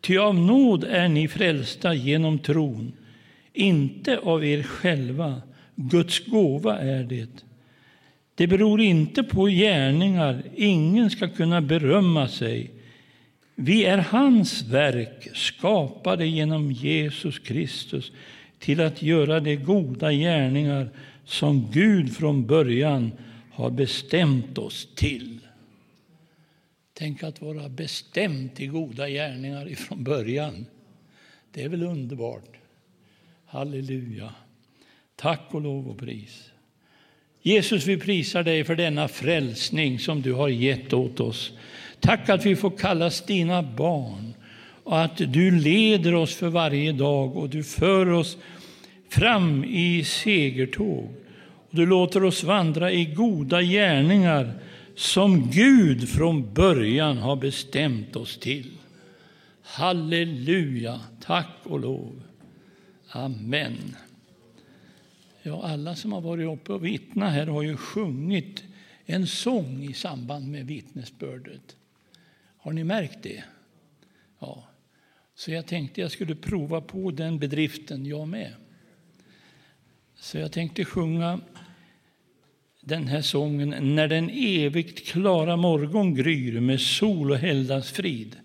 [0.00, 2.92] Ty av nåd är ni frälsta genom tron,
[3.52, 5.42] inte av er själva.
[5.74, 7.44] Guds gåva är det.
[8.34, 12.70] Det beror inte på gärningar, ingen ska kunna berömma sig.
[13.54, 18.12] Vi är hans verk, skapade genom Jesus Kristus
[18.58, 20.88] till att göra de goda gärningar
[21.24, 23.12] som Gud från början
[23.58, 25.38] har bestämt oss till.
[26.92, 30.66] Tänk att vara bestämd till goda gärningar ifrån början.
[31.52, 32.56] Det är väl underbart?
[33.46, 34.34] Halleluja.
[35.16, 36.50] Tack och lov och pris.
[37.42, 41.52] Jesus, vi prisar dig för denna frälsning som du har gett åt oss.
[42.00, 44.34] Tack att vi får kallas dina barn
[44.84, 48.36] och att du leder oss för varje dag och du för oss
[49.08, 51.14] fram i segertåg.
[51.68, 54.54] Och du låter oss vandra i goda gärningar
[54.94, 58.70] som Gud från början har bestämt oss till.
[59.62, 62.22] Halleluja, tack och lov.
[63.10, 63.96] Amen.
[65.42, 68.64] Ja, alla som har varit uppe och vittnat här har ju sjungit
[69.06, 71.76] en sång i samband med vittnesbördet.
[72.58, 73.44] Har ni märkt det?
[74.38, 74.64] Ja.
[75.34, 78.54] Så jag tänkte jag skulle prova på den bedriften jag med.
[80.16, 81.40] Så jag tänkte sjunga
[82.88, 88.36] den här sången När den evigt klara morgon gryr med sol och helgdags frid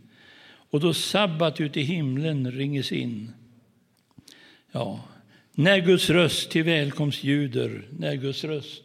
[0.45, 3.31] och då sabbat ut i himlen ringes in.
[4.71, 4.99] Ja,
[5.51, 8.83] när Guds röst till välkomst ljuder, när Guds röst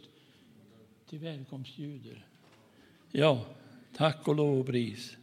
[1.10, 2.26] till välkomst ljuder.
[3.10, 3.46] Ja,
[3.96, 5.16] tack och lov och pris.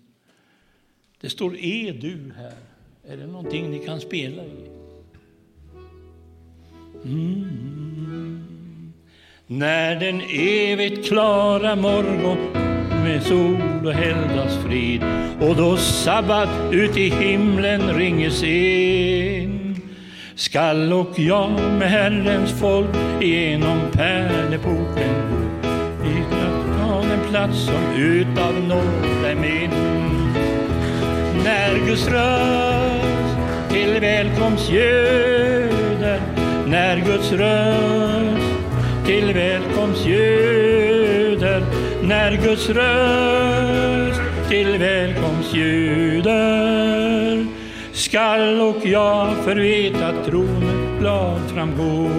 [1.22, 2.58] Det står E du här.
[3.08, 4.70] Är det någonting ni kan spela i?
[7.06, 8.55] Mm.
[9.48, 12.38] När den evigt klara morgon
[13.04, 15.04] med sol och helgdagsfrid
[15.42, 19.82] och då sabbat ut i himlen ringes in
[20.36, 26.24] skall och jag med Herrens folk genom pärleporten gå i
[26.92, 29.72] av den plats som utav nåd är min.
[31.44, 33.38] När Guds röst
[33.70, 36.22] till välkomst ljuder,
[36.68, 38.15] när Guds röst
[39.16, 41.66] till välkomst ljuder
[42.04, 47.46] när Guds röst till välkomst ljuder
[47.94, 52.10] skall och jag för veta tronen glad framgå.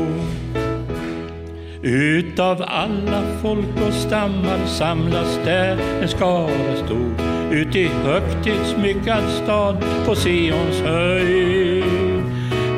[1.83, 7.15] Utav alla folk och stammar samlas där en skara stor
[7.51, 12.06] ut i högtidsmyckad stad på Sions höjd.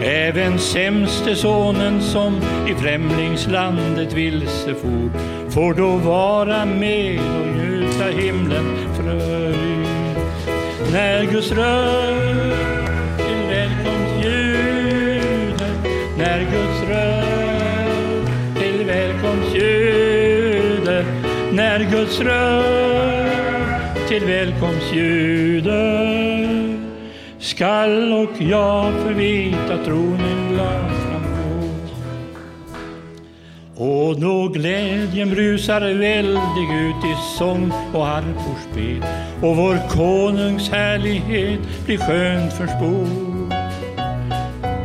[0.09, 5.11] Även sämste sonen som i främlingslandet vilse for
[5.51, 8.65] får då vara med och njuta himlen
[8.97, 10.17] fröjd.
[10.93, 12.59] När Guds röst
[13.17, 15.73] till välkomst ljuder,
[16.19, 21.05] när Guds röst till välkomst ljuder,
[21.53, 26.28] när Guds röst till välkomst ljuder
[27.59, 31.75] skall och jag för vita tronen glad framgå.
[33.77, 39.05] Och då glädjen brusar väldig ut i sång och harpors spel
[39.43, 43.09] och vår konungs härlighet blir skönt förspår.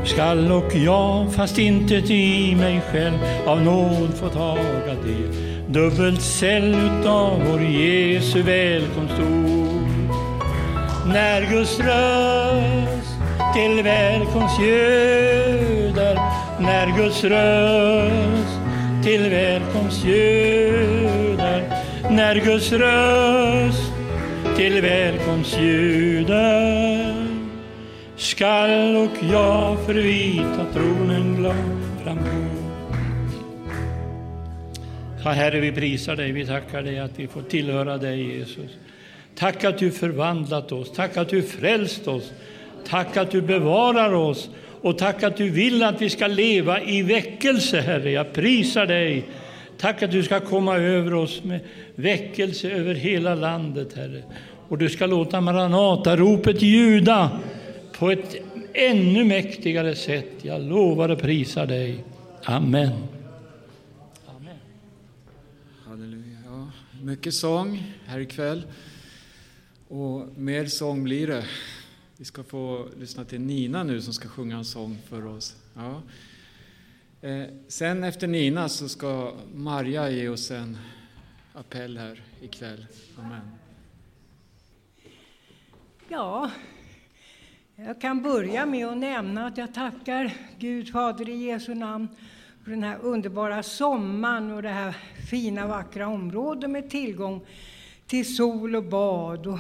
[0.06, 6.76] skall och jag, fast inte i mig själv, av nåd få taga del dubbelt säll
[6.76, 9.63] utav vår Jesu välkomstord
[11.14, 13.10] när Guds röst
[13.54, 16.16] till välkomst ljuder,
[16.60, 18.60] när Guds röst
[19.04, 21.70] till välkomst ljuder,
[22.10, 23.92] när Guds röst
[24.58, 27.16] till välkomst ljuder,
[28.16, 31.56] skall och jag för vita tronen glad
[32.04, 32.64] framgå.
[35.24, 38.72] Ja, Herre, vi prisar dig, vi tackar dig att vi får tillhöra dig, Jesus.
[39.36, 42.32] Tack att du förvandlat oss, tack att du frälst oss,
[42.88, 44.50] tack att du bevarar oss
[44.82, 48.12] och tack att du vill att vi ska leva i väckelse, Herre.
[48.12, 49.26] Jag prisar dig.
[49.78, 51.60] Tack att du ska komma över oss med
[51.96, 54.24] väckelse över hela landet, Herre.
[54.70, 57.40] Och du ska låta Maranata-ropet ljuda
[58.00, 58.36] på ett
[58.74, 60.30] ännu mäktigare sätt.
[60.42, 62.04] Jag lovar och prisar dig.
[62.44, 62.92] Amen.
[64.28, 64.58] Amen.
[65.86, 66.38] Halleluja.
[66.46, 66.68] Ja,
[67.02, 68.64] mycket sång här ikväll.
[69.94, 71.46] Och mer sång blir det.
[72.18, 75.56] Vi ska få lyssna till Nina nu som ska sjunga en sång för oss.
[75.74, 76.02] Ja.
[77.22, 80.78] Eh, sen efter Nina så ska Marja ge oss en
[81.54, 82.86] appell här ikväll.
[83.20, 83.52] Amen.
[86.08, 86.52] Ja,
[87.76, 92.08] jag kan börja med att nämna att jag tackar Gud Fader i Jesu namn
[92.64, 94.98] för den här underbara sommaren och det här
[95.30, 97.42] fina vackra området med tillgång
[98.08, 99.48] till sol och bad.
[99.48, 99.60] Och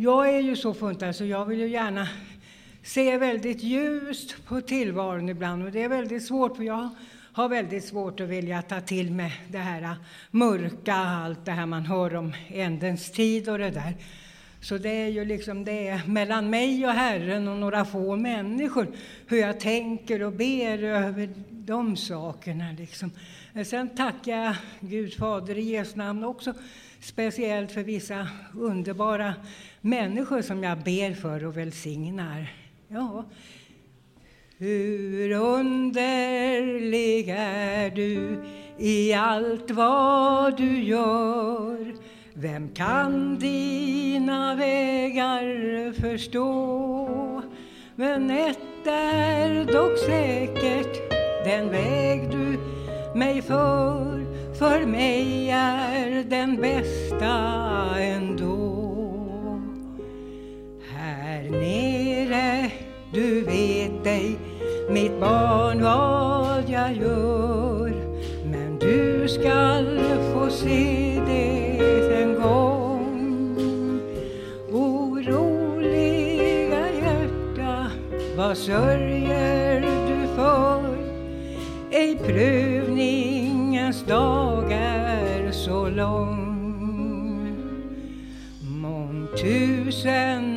[0.00, 2.08] jag är ju så funtad så jag vill ju gärna
[2.82, 6.88] se väldigt ljust på tillvaron ibland och det är väldigt svårt för jag
[7.32, 9.96] har väldigt svårt att vilja ta till mig det här
[10.30, 13.94] mörka, allt det här man hör om ändens tid och det där.
[14.60, 18.88] Så det är ju liksom det är mellan mig och Herren och några få människor
[19.26, 22.72] hur jag tänker och ber över de sakerna.
[22.78, 23.10] Liksom.
[23.64, 26.54] Sen tackar jag Gud Fader i Jesu namn också
[27.00, 29.34] speciellt för vissa underbara
[29.80, 32.52] människor som jag ber för och välsignar.
[32.88, 33.24] Ja.
[34.58, 38.42] Hur underlig är du
[38.78, 41.94] i allt vad du gör
[42.34, 47.42] vem kan dina vägar förstå?
[47.96, 51.10] Men ett är dock säkert,
[51.44, 52.58] den väg du
[53.18, 54.24] mig för,
[54.58, 57.34] för mig är den bästa
[57.98, 58.84] ändå.
[60.92, 62.70] Här nere,
[63.12, 64.38] du vet dig,
[64.90, 67.92] mitt barn, vad jag gör.
[68.44, 70.00] Men du skall
[70.34, 74.00] få se det en gång.
[74.72, 76.00] Oroliga
[77.02, 77.90] hjärta,
[78.36, 80.98] vad sörjer du för?
[81.90, 84.47] Ej prövningens dag
[89.38, 90.47] to send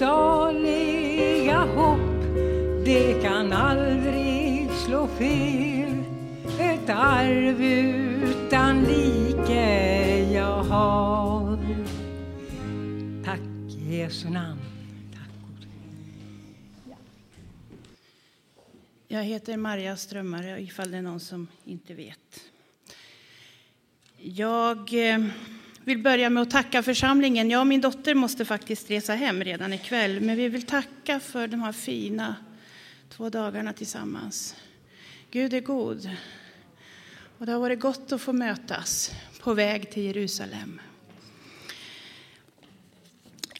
[0.00, 2.34] saliga hopp,
[2.84, 6.02] det kan aldrig slå fel.
[6.60, 11.58] Ett arv utan like jag har.
[13.24, 13.40] Tack
[13.78, 14.60] i Jesu namn.
[15.14, 15.68] Tack
[19.08, 22.40] Jag heter Maria Strömmare, ifall det är någon som inte vet.
[24.18, 25.26] Jag eh,
[25.84, 27.50] vill börja med att tacka församlingen.
[27.50, 31.46] Jag och min dotter måste faktiskt resa hem redan ikväll, men vi vill tacka för
[31.46, 32.36] de här fina
[33.08, 34.56] två dagarna tillsammans.
[35.30, 36.10] Gud är god.
[37.38, 39.10] Och det har varit gott att få mötas
[39.40, 40.80] på väg till Jerusalem.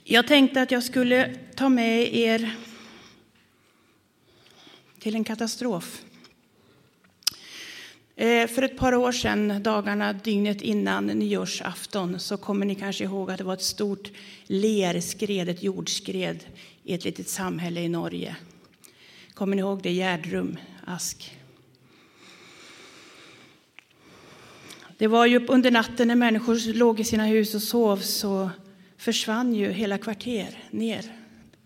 [0.04, 2.54] Jag tänkte att jag skulle ta med er
[4.98, 6.02] till en katastrof.
[8.20, 13.30] Eh, för ett par år sedan, dagarna dygnet innan nyårsafton, så kommer ni kanske ihåg
[13.30, 14.10] att det var ett stort
[14.46, 16.44] lerskred, ett jordskred
[16.84, 18.36] i ett litet samhälle i Norge.
[19.34, 19.92] Kommer ni ihåg det?
[19.92, 20.56] Gärdrum,
[20.86, 21.36] Ask.
[24.98, 28.50] Det var ju under natten när människor låg i sina hus och sov så
[28.96, 31.04] försvann ju hela kvarter ner.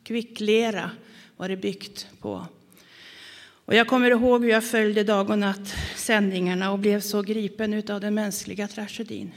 [0.02, 0.90] Kvicklera
[1.36, 2.46] var det byggt på.
[3.66, 7.90] Och jag kommer ihåg hur jag följde dag och natt sändningarna och blev så gripen
[7.90, 9.32] av den mänskliga tragedin.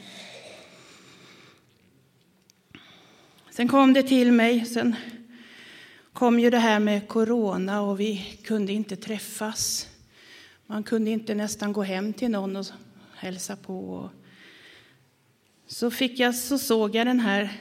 [3.49, 4.95] Sen kom det till mig, sen
[6.13, 9.87] kom ju det här med corona och vi kunde inte träffas.
[10.65, 12.65] Man kunde inte nästan gå hem till någon och
[13.15, 14.09] hälsa på.
[15.67, 17.53] Så, fick jag, så såg jag den här,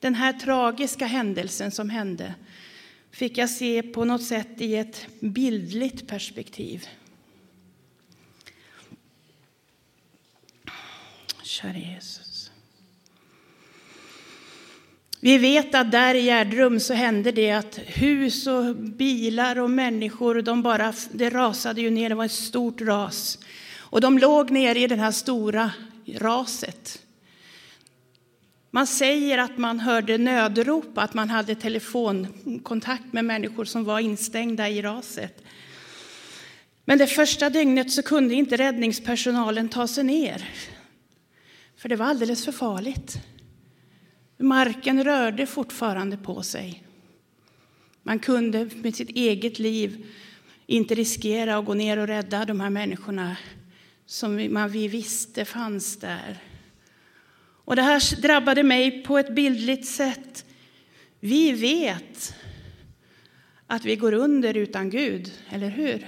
[0.00, 2.34] den här tragiska händelsen som hände
[3.16, 6.86] fick jag se på något sätt i ett bildligt perspektiv.
[11.42, 12.50] Kära Jesus.
[15.20, 20.42] Vi vet att där i Gärdrum så hände det att hus och bilar och människor,
[20.42, 23.38] de bara, det rasade ju ner, det var ett stort ras.
[23.74, 25.70] Och de låg nere i det här stora
[26.06, 27.05] raset.
[28.76, 34.68] Man säger att man hörde nödrop, att man hade telefonkontakt med människor som var instängda
[34.68, 35.42] i raset.
[36.84, 40.50] Men det första dygnet så kunde inte räddningspersonalen ta sig ner.
[41.76, 43.18] För det var alldeles för farligt.
[44.38, 46.84] Marken rörde fortfarande på sig.
[48.02, 50.06] Man kunde med sitt eget liv
[50.66, 53.36] inte riskera att gå ner och rädda de här människorna
[54.06, 54.36] som
[54.70, 56.38] vi visste fanns där.
[57.66, 60.44] Och det här drabbade mig på ett bildligt sätt.
[61.20, 62.34] Vi vet
[63.66, 66.06] att vi går under utan Gud, eller hur?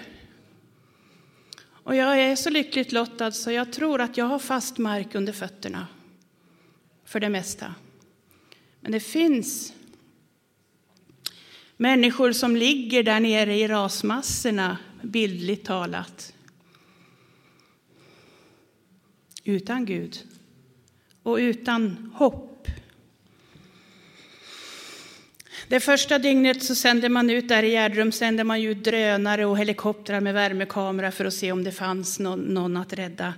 [1.66, 5.32] Och jag är så lyckligt lottad så jag tror att jag har fast mark under
[5.32, 5.86] fötterna.
[7.04, 7.74] För det mesta.
[8.80, 9.72] Men det finns
[11.76, 16.34] människor som ligger där nere i rasmassorna, bildligt talat.
[19.44, 20.27] Utan Gud
[21.22, 22.68] och utan hopp.
[25.68, 29.58] Det första dygnet så sände man ut där i Gärdrum sände man ut drönare och
[29.58, 33.34] helikoptrar med värmekamera för att se om det fanns någon, någon att rädda.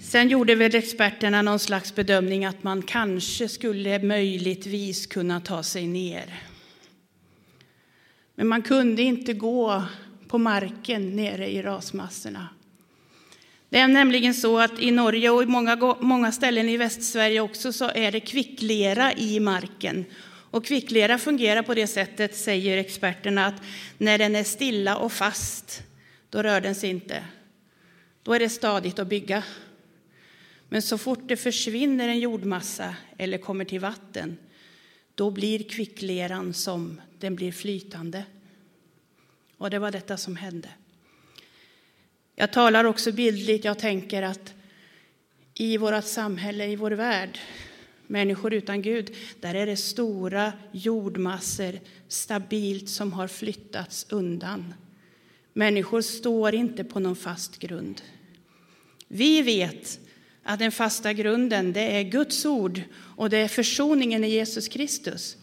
[0.00, 5.86] Sen gjorde väl experterna någon slags bedömning att man kanske skulle möjligtvis kunna ta sig
[5.86, 6.42] ner.
[8.34, 9.82] Men man kunde inte gå
[10.28, 12.48] på marken nere i rasmassorna.
[13.76, 17.72] Det är nämligen så att i Norge och i många, många ställen i Västsverige också
[17.72, 20.04] så är det kvicklera i marken.
[20.50, 23.62] Och kvicklera fungerar på det sättet, säger experterna, att
[23.98, 25.82] när den är stilla och fast,
[26.30, 27.24] då rör den sig inte.
[28.22, 29.42] Då är det stadigt att bygga.
[30.68, 34.36] Men så fort det försvinner en jordmassa eller kommer till vatten,
[35.14, 38.24] då blir kvickleran som den blir flytande.
[39.58, 40.68] Och det var detta som hände.
[42.38, 44.54] Jag talar också bildligt, jag tänker att
[45.54, 47.38] i vårt samhälle, i vår värld,
[48.06, 54.74] människor utan Gud, där är det stora jordmassor stabilt som har flyttats undan.
[55.52, 58.02] Människor står inte på någon fast grund.
[59.08, 60.00] Vi vet
[60.42, 62.82] att den fasta grunden det är Guds ord
[63.16, 65.36] och det är försoningen i Jesus Kristus.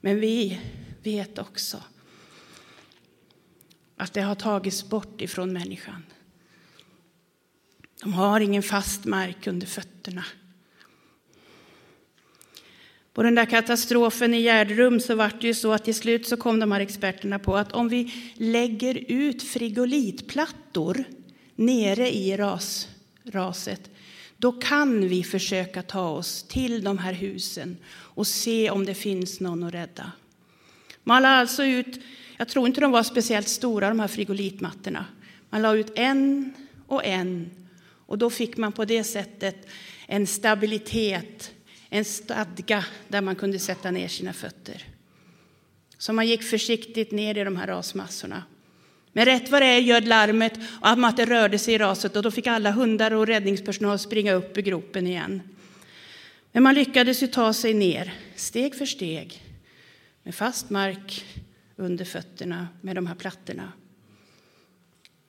[0.00, 0.58] Men vi
[1.02, 1.82] vet också
[3.96, 6.02] att det har tagits bort ifrån människan.
[8.02, 10.24] De har ingen fast mark under fötterna.
[13.16, 16.36] På den där katastrofen i Gärdrum så var det ju så att till slut så
[16.36, 21.04] kom de här experterna på att om vi lägger ut frigolitplattor
[21.54, 22.88] nere i ras,
[23.24, 23.90] raset,
[24.36, 29.40] då kan vi försöka ta oss till de här husen och se om det finns
[29.40, 30.12] någon att rädda.
[31.04, 32.00] Man la alltså ut,
[32.36, 35.04] jag tror inte de var speciellt stora de här frigolitmattorna.
[35.50, 36.52] Man la ut en
[36.86, 37.50] och en
[38.06, 39.56] och då fick man på det sättet
[40.06, 41.52] en stabilitet,
[41.90, 44.84] en stadga där man kunde sätta ner sina fötter.
[45.98, 48.42] Så man gick försiktigt ner i de här rasmassorna.
[49.12, 52.22] Men rätt vad det är ljöd larmet om att det rörde sig i raset och
[52.22, 55.42] då fick alla hundar och räddningspersonal springa upp i gropen igen.
[56.52, 59.42] Men man lyckades ju ta sig ner, steg för steg,
[60.22, 61.24] med fast mark
[61.76, 63.72] under fötterna med de här plattorna.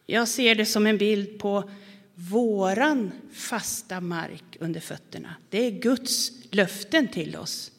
[0.06, 1.70] Jag ser det som en bild på
[2.20, 5.36] våran fasta mark under fötterna.
[5.49, 7.72] Det är Guds löften till oss.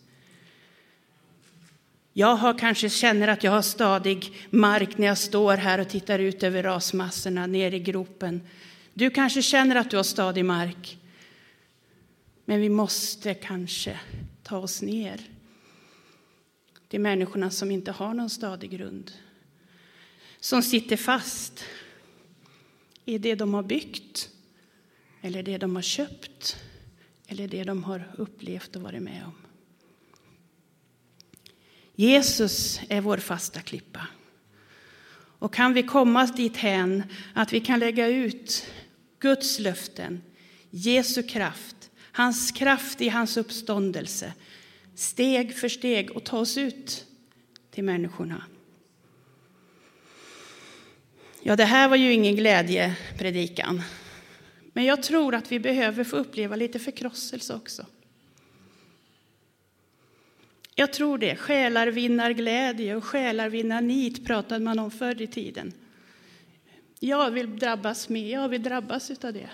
[2.12, 6.18] Jag har kanske känner att jag har stadig mark när jag står här och tittar
[6.18, 8.40] ut över rasmassorna ner i gropen.
[8.94, 10.98] Du kanske känner att du har stadig mark.
[12.44, 14.00] Men vi måste kanske
[14.42, 15.20] ta oss ner
[16.88, 19.12] till människorna som inte har någon stadig grund.
[20.40, 21.64] Som sitter fast
[23.08, 24.30] i det de har byggt
[25.20, 26.56] eller det de har köpt
[27.26, 29.34] eller det de har upplevt och varit med om.
[31.94, 34.06] Jesus är vår fasta klippa.
[35.38, 37.02] Och kan vi komma dit hän
[37.34, 38.66] att vi kan lägga ut
[39.18, 40.22] Guds löften,
[40.70, 44.32] Jesu kraft, hans kraft i hans uppståndelse,
[44.94, 47.06] steg för steg och ta oss ut
[47.70, 48.44] till människorna.
[51.48, 53.82] Ja, det här var ju ingen glädjepredikan.
[54.72, 57.86] Men jag tror att vi behöver få uppleva lite förkrosselse också.
[60.74, 61.36] Jag tror det.
[61.36, 65.72] Själar vinner glädje och själar vinner nit pratade man om förr i tiden.
[67.00, 69.50] Jag vill drabbas med, jag vill drabbas av det.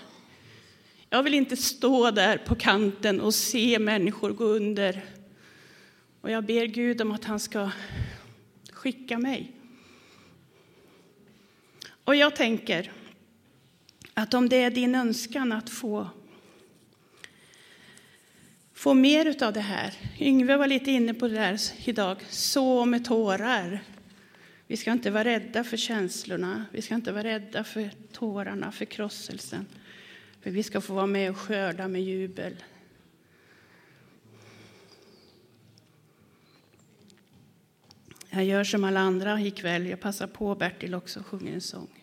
[1.09, 5.05] Jag vill inte stå där på kanten och se människor gå under.
[6.21, 7.69] Och jag ber Gud om att han ska
[8.71, 9.54] skicka mig.
[12.05, 12.91] Och jag tänker
[14.13, 16.09] att om det är din önskan att få
[18.85, 19.93] få mer av det här.
[20.19, 22.17] Yngve var lite inne på det där idag.
[22.29, 23.79] Så med tårar.
[24.67, 26.65] Vi ska inte vara rädda för känslorna.
[26.71, 29.65] Vi ska inte vara rädda för tårarna, för krosselsen.
[30.41, 32.63] För vi ska få vara med och skörda med jubel.
[38.29, 39.87] Jag gör som alla andra ikväll.
[39.87, 41.94] Jag passar på Bertil också och sjunger en sång.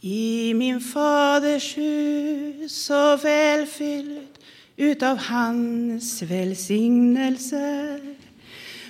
[0.00, 4.38] I min faders hus så välfylld
[4.76, 8.18] utav hans välsignelser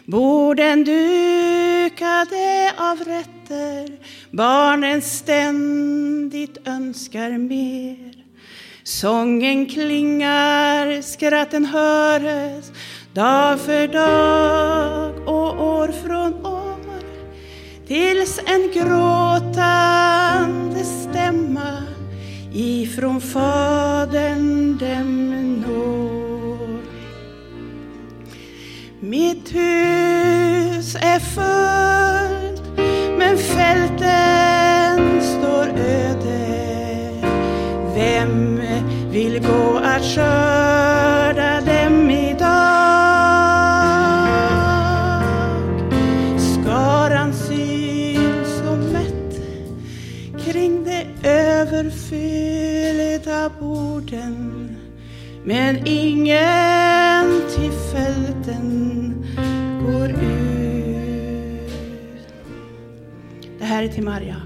[0.08, 3.98] Borden dukade av rätter.
[4.30, 8.12] Barnen ständigt önskar mer.
[8.84, 12.72] Sången klingar, skratten höres
[13.12, 16.67] dag för dag och år från år
[17.88, 19.64] tills en gråtande
[20.84, 21.82] stämma
[22.52, 25.30] ifrån Fadern dem
[25.60, 26.78] når.
[29.00, 32.62] Mitt hus är fullt,
[33.18, 36.68] men fälten står öde.
[37.94, 38.60] Vem
[39.10, 42.17] vill gå att skörda dem
[54.10, 54.76] borden
[55.44, 59.14] men ingen till fälten
[59.86, 61.72] går ut.
[63.58, 64.36] Det här är till Maria.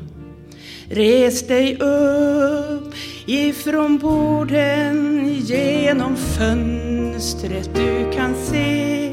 [0.91, 2.95] Res dig upp
[3.27, 9.13] ifrån borden genom fönstret du kan se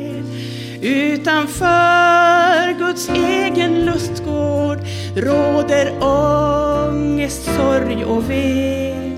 [0.81, 4.79] Utanför Guds egen lustgård
[5.15, 9.08] råder ångest, sorg och ve.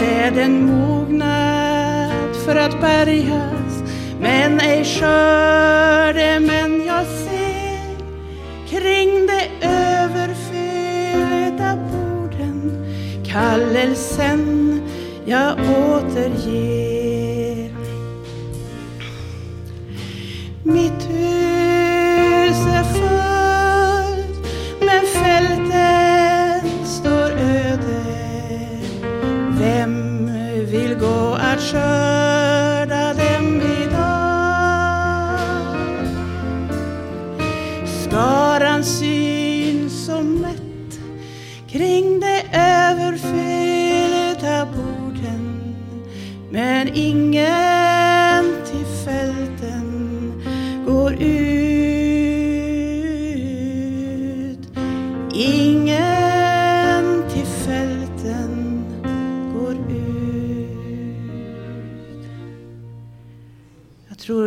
[0.00, 3.82] Säden mognat för att bärgas,
[4.20, 6.40] men ej skörde.
[6.40, 7.96] Men jag ser
[8.68, 12.84] kring de överfyllda borden
[13.26, 14.80] kallelsen
[15.24, 17.70] jag återger.
[20.62, 21.39] Mitt huvud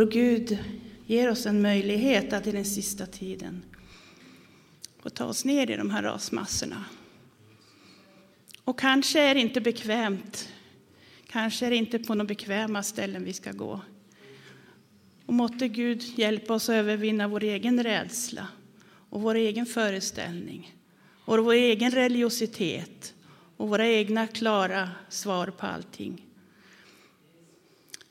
[0.04, 0.58] Vår Gud
[1.06, 3.62] ger oss en möjlighet att i den sista tiden
[5.02, 6.84] få ta oss ner i de här rasmassorna
[8.64, 10.48] Och kanske är det inte bekvämt.
[11.26, 13.80] Kanske är det inte på några bekväma ställen vi ska gå.
[15.26, 18.48] Och måtte Gud hjälpa oss att övervinna vår egen rädsla
[19.10, 20.74] och vår egen föreställning
[21.24, 23.14] och vår egen religiositet
[23.56, 26.26] och våra egna klara svar på allting.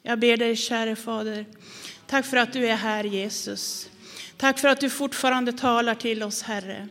[0.05, 1.45] Jag ber dig, käre Fader,
[2.07, 3.89] tack för att du är här, Jesus.
[4.37, 6.87] Tack för att du fortfarande talar till oss, Herre.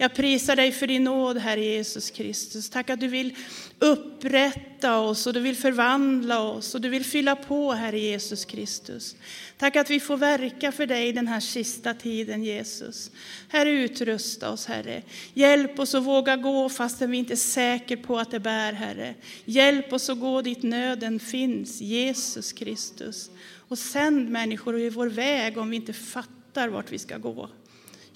[0.00, 2.70] Jag prisar dig för din nåd, Herre Jesus Kristus.
[2.70, 3.36] Tack att du vill
[3.78, 9.16] upprätta oss och du vill förvandla oss och du vill fylla på, Herre Jesus Kristus.
[9.56, 13.10] Tack att vi får verka för dig den här sista tiden, Jesus.
[13.48, 15.02] Herre, utrusta oss, Herre.
[15.34, 19.14] Hjälp oss att våga gå fastän vi inte är säkra på att det bär, Herre.
[19.44, 23.30] Hjälp oss att gå dit nöden finns, Jesus Kristus.
[23.68, 27.48] Och sänd människor i vår väg om vi inte fattar vart vi ska gå.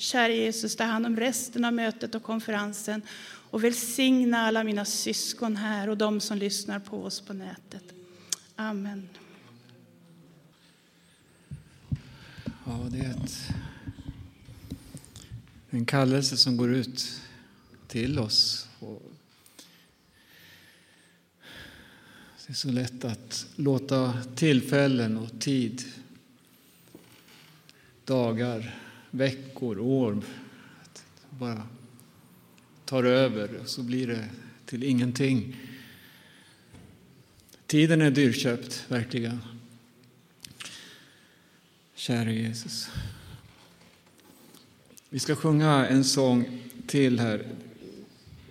[0.03, 3.03] Kära Jesus, ta hand om resten av mötet och konferensen
[3.51, 7.85] och välsigna alla mina syskon här och de som lyssnar på oss på nätet.
[8.57, 9.09] Amen.
[12.67, 13.49] Ja, det är ett,
[15.71, 17.21] en kallelse som går ut
[17.89, 18.69] till oss.
[18.79, 19.03] Och
[22.47, 25.83] det är så lätt att låta tillfällen och tid,
[28.05, 28.82] dagar,
[29.15, 30.23] veckor, år
[31.31, 31.63] bara
[32.85, 34.29] tar över och så blir det
[34.67, 35.57] till ingenting.
[37.67, 39.39] Tiden är dyrköpt, verkligen.
[41.95, 42.91] Käre Jesus.
[45.09, 47.47] Vi ska sjunga en sång till här.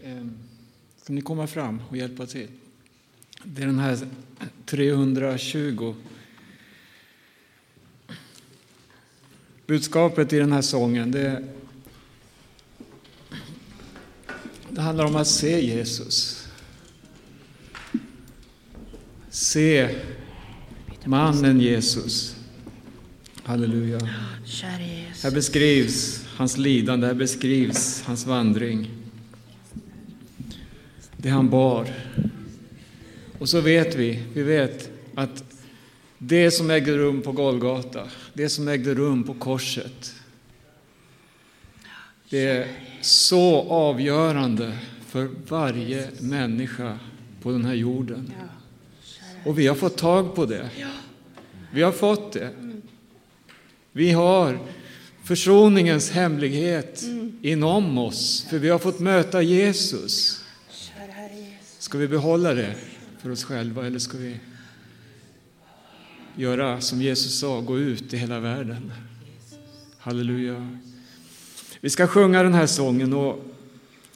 [0.04, 0.38] Ehm,
[0.98, 2.48] ska ni komma fram och hjälpa till?
[3.44, 4.08] Det är den här
[4.66, 5.96] 320.
[9.72, 11.44] Budskapet i den här sången det,
[14.70, 16.48] det handlar om att se Jesus.
[19.30, 19.96] Se
[21.06, 22.36] mannen Jesus.
[23.44, 24.00] Halleluja.
[25.24, 28.90] Här beskrivs hans lidande, här beskrivs hans vandring.
[31.18, 31.88] Det han bar.
[33.40, 35.51] Och så vet vi, vi vet att
[36.24, 40.16] det som ägde rum på Golgata, det som ägde rum på korset,
[42.30, 42.68] det är
[43.02, 47.00] så avgörande för varje människa
[47.42, 48.34] på den här jorden.
[49.46, 50.70] Och vi har fått tag på det.
[51.74, 52.50] Vi har fått det.
[53.92, 54.60] Vi har
[55.24, 57.04] försoningens hemlighet
[57.42, 60.44] inom oss, för vi har fått möta Jesus.
[61.80, 62.76] Ska vi behålla det
[63.22, 64.38] för oss själva eller ska vi
[66.36, 68.92] göra som Jesus sa, gå ut i hela världen?
[69.98, 70.78] Halleluja.
[71.80, 73.46] Vi ska sjunga den här sången och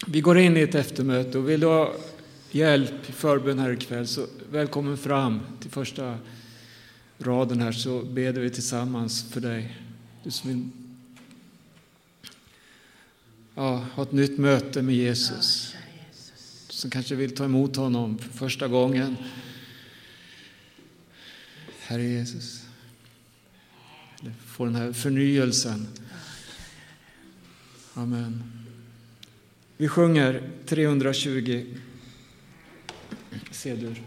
[0.08, 1.94] vi går in i ett eftermöte och vill du ha
[2.52, 6.18] hjälp i förbön här ikväll så välkommen fram till första
[7.20, 9.78] raden här så ber vi tillsammans för dig.
[10.24, 10.70] Du som vill
[13.56, 15.76] ja, ha ett nytt möte med Jesus.
[16.68, 19.16] Du som kanske vill ta emot honom för första gången.
[21.88, 22.66] Herre Jesus.
[24.46, 25.88] Få den här förnyelsen.
[27.94, 28.44] Amen.
[29.78, 31.66] Vi sjunger 320
[33.52, 34.04] C-dur.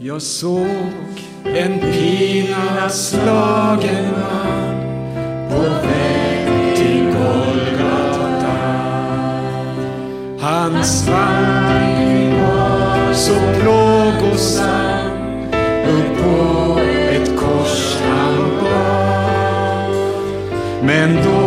[0.00, 3.00] Jag såg en pilaslagen
[4.12, 4.80] man
[5.50, 8.56] på väg till Golgata.
[10.40, 12.11] Hans vandring
[13.22, 15.06] så plågosam
[15.88, 19.88] upp på ett kors han bar.
[20.82, 21.41] Men då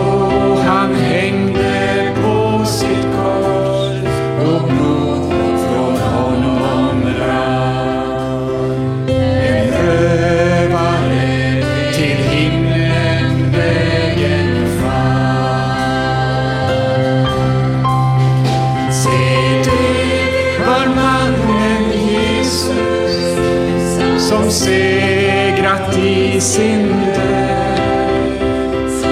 [24.36, 28.41] som segrat i sin död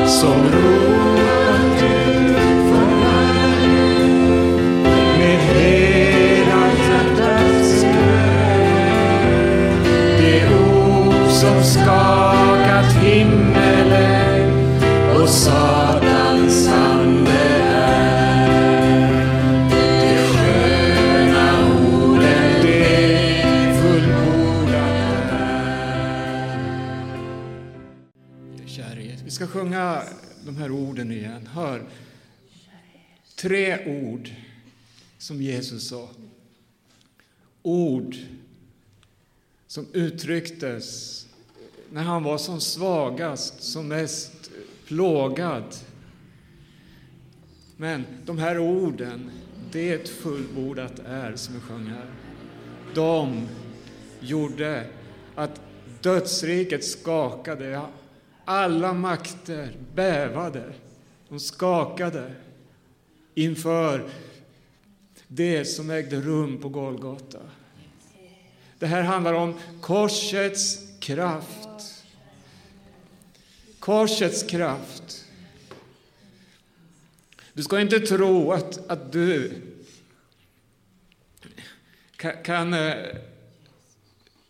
[0.08, 0.73] som
[31.54, 31.86] Hör.
[33.36, 34.30] tre ord
[35.18, 36.10] som Jesus sa.
[37.62, 38.16] Ord
[39.68, 41.20] som uttrycktes
[41.92, 44.52] när han var som svagast, som mest
[44.86, 45.76] plågad.
[47.78, 49.32] Men de här orden,
[49.72, 52.06] det fullbordat är, som vi sjöng här,
[52.96, 53.48] de
[54.20, 54.88] gjorde
[55.36, 55.62] att
[56.02, 57.82] dödsriket skakade.
[58.46, 60.74] Alla makter bävade,
[61.34, 62.32] de skakade
[63.36, 64.10] inför
[65.28, 67.40] det som ägde rum på Golgata.
[68.80, 72.04] Det här handlar om korsets kraft.
[73.80, 75.26] Korsets kraft.
[77.54, 79.52] Du ska inte tro att, att du
[82.16, 82.76] kan, kan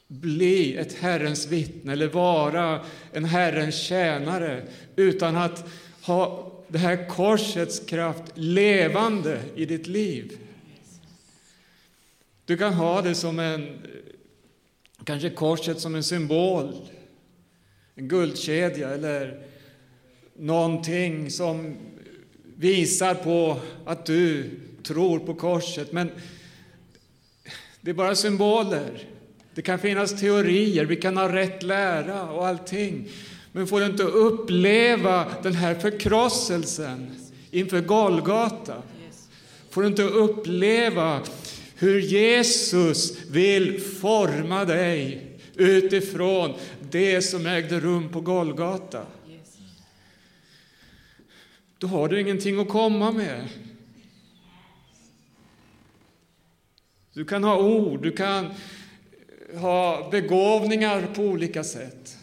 [0.07, 5.69] bli ett Herrens vittne eller vara en Herrens tjänare utan att
[6.01, 10.37] ha det här korsets kraft levande i ditt liv.
[12.45, 13.81] Du kan ha det som en,
[15.03, 16.73] kanske korset som en symbol,
[17.95, 19.43] en guldkedja eller
[20.35, 21.75] någonting som
[22.55, 24.49] visar på att du
[24.83, 25.91] tror på korset.
[25.91, 26.11] Men
[27.81, 29.07] det är bara symboler.
[29.55, 33.09] Det kan finnas teorier, vi kan ha rätt lära och allting.
[33.55, 37.11] Men får du inte uppleva den här förkrosselsen
[37.51, 38.81] inför Golgata,
[39.69, 41.21] får du inte uppleva
[41.75, 46.53] hur Jesus vill forma dig utifrån
[46.91, 49.05] det som ägde rum på Golgata.
[51.77, 53.47] Då har du ingenting att komma med.
[57.13, 58.49] Du kan ha ord, du kan
[59.55, 62.17] ha begåvningar på olika sätt,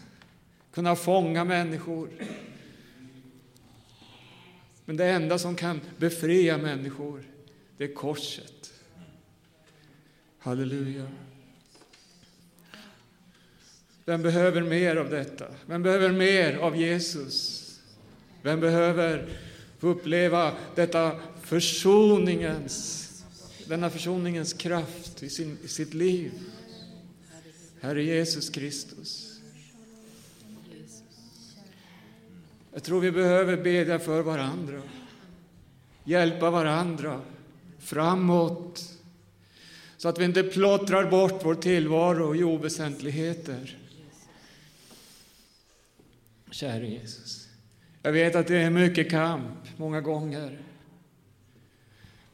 [0.73, 2.09] kunna fånga människor.
[4.85, 7.23] Men det enda som kan befria människor,
[7.77, 8.73] det är korset.
[10.39, 11.07] Halleluja.
[14.05, 15.45] Vem behöver mer av detta?
[15.65, 17.61] Vem behöver mer av Jesus?
[18.41, 19.29] Vem behöver
[19.79, 23.07] få uppleva detta försoningens,
[23.67, 26.31] denna försoningens kraft i, sin, i sitt liv?
[27.81, 29.30] Herre Jesus Kristus.
[32.73, 34.81] Jag tror vi behöver bedja för varandra,
[36.03, 37.21] hjälpa varandra
[37.79, 38.91] framåt
[39.97, 43.77] så att vi inte plottrar bort vår tillvaro i oväsentligheter.
[46.51, 47.47] Käre Jesus,
[48.01, 50.61] jag vet att det är mycket kamp många gånger.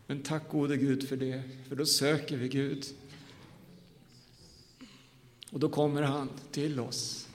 [0.08, 2.86] Men tack gode Gud för det, för då söker vi Gud.
[5.52, 7.28] Och då kommer han till oss.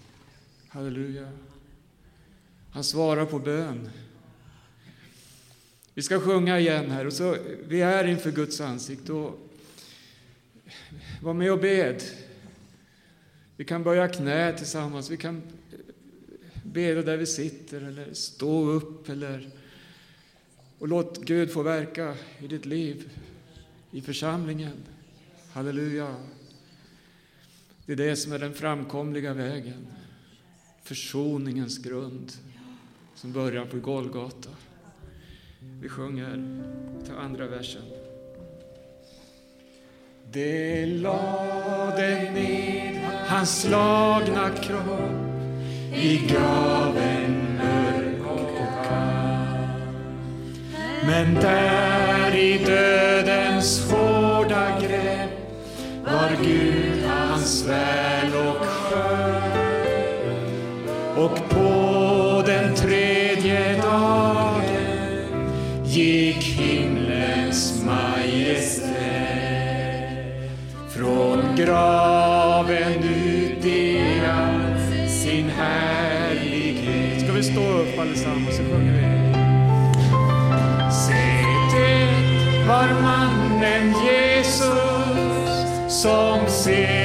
[0.68, 1.32] Halleluja.
[2.72, 3.90] Han svarar på bön.
[5.94, 7.06] Vi ska sjunga igen här.
[7.06, 7.36] Och så,
[7.68, 9.12] vi är inför Guds ansikte.
[9.12, 9.38] Och
[11.22, 12.02] var med och bed.
[13.56, 15.10] Vi kan böja knä tillsammans.
[15.10, 15.42] Vi kan
[16.64, 19.08] beda där vi sitter eller stå upp.
[19.08, 19.50] Eller,
[20.78, 23.10] och låt Gud få verka i ditt liv,
[23.90, 24.76] i församlingen.
[25.52, 26.16] Halleluja.
[27.86, 29.86] Det är det som är den framkomliga vägen.
[30.82, 32.32] Försoningens grund
[33.22, 34.48] som börjar på Golgata.
[35.80, 36.44] Vi sjunger
[37.08, 37.82] ta andra versen.
[40.32, 45.54] Det lade ned hans slagna kropp
[45.94, 49.68] i graven mörk och kall.
[51.06, 55.30] Men där i dödens hårda grepp
[56.04, 59.42] var Gud hans väl och skön.
[61.16, 62.11] Och på
[71.56, 77.22] graven ut i all sin härlighet.
[77.22, 79.02] Ska vi stå upp allesammans så sjunger vi?
[80.92, 81.44] Se,
[81.76, 87.01] det var mannen Jesus som sin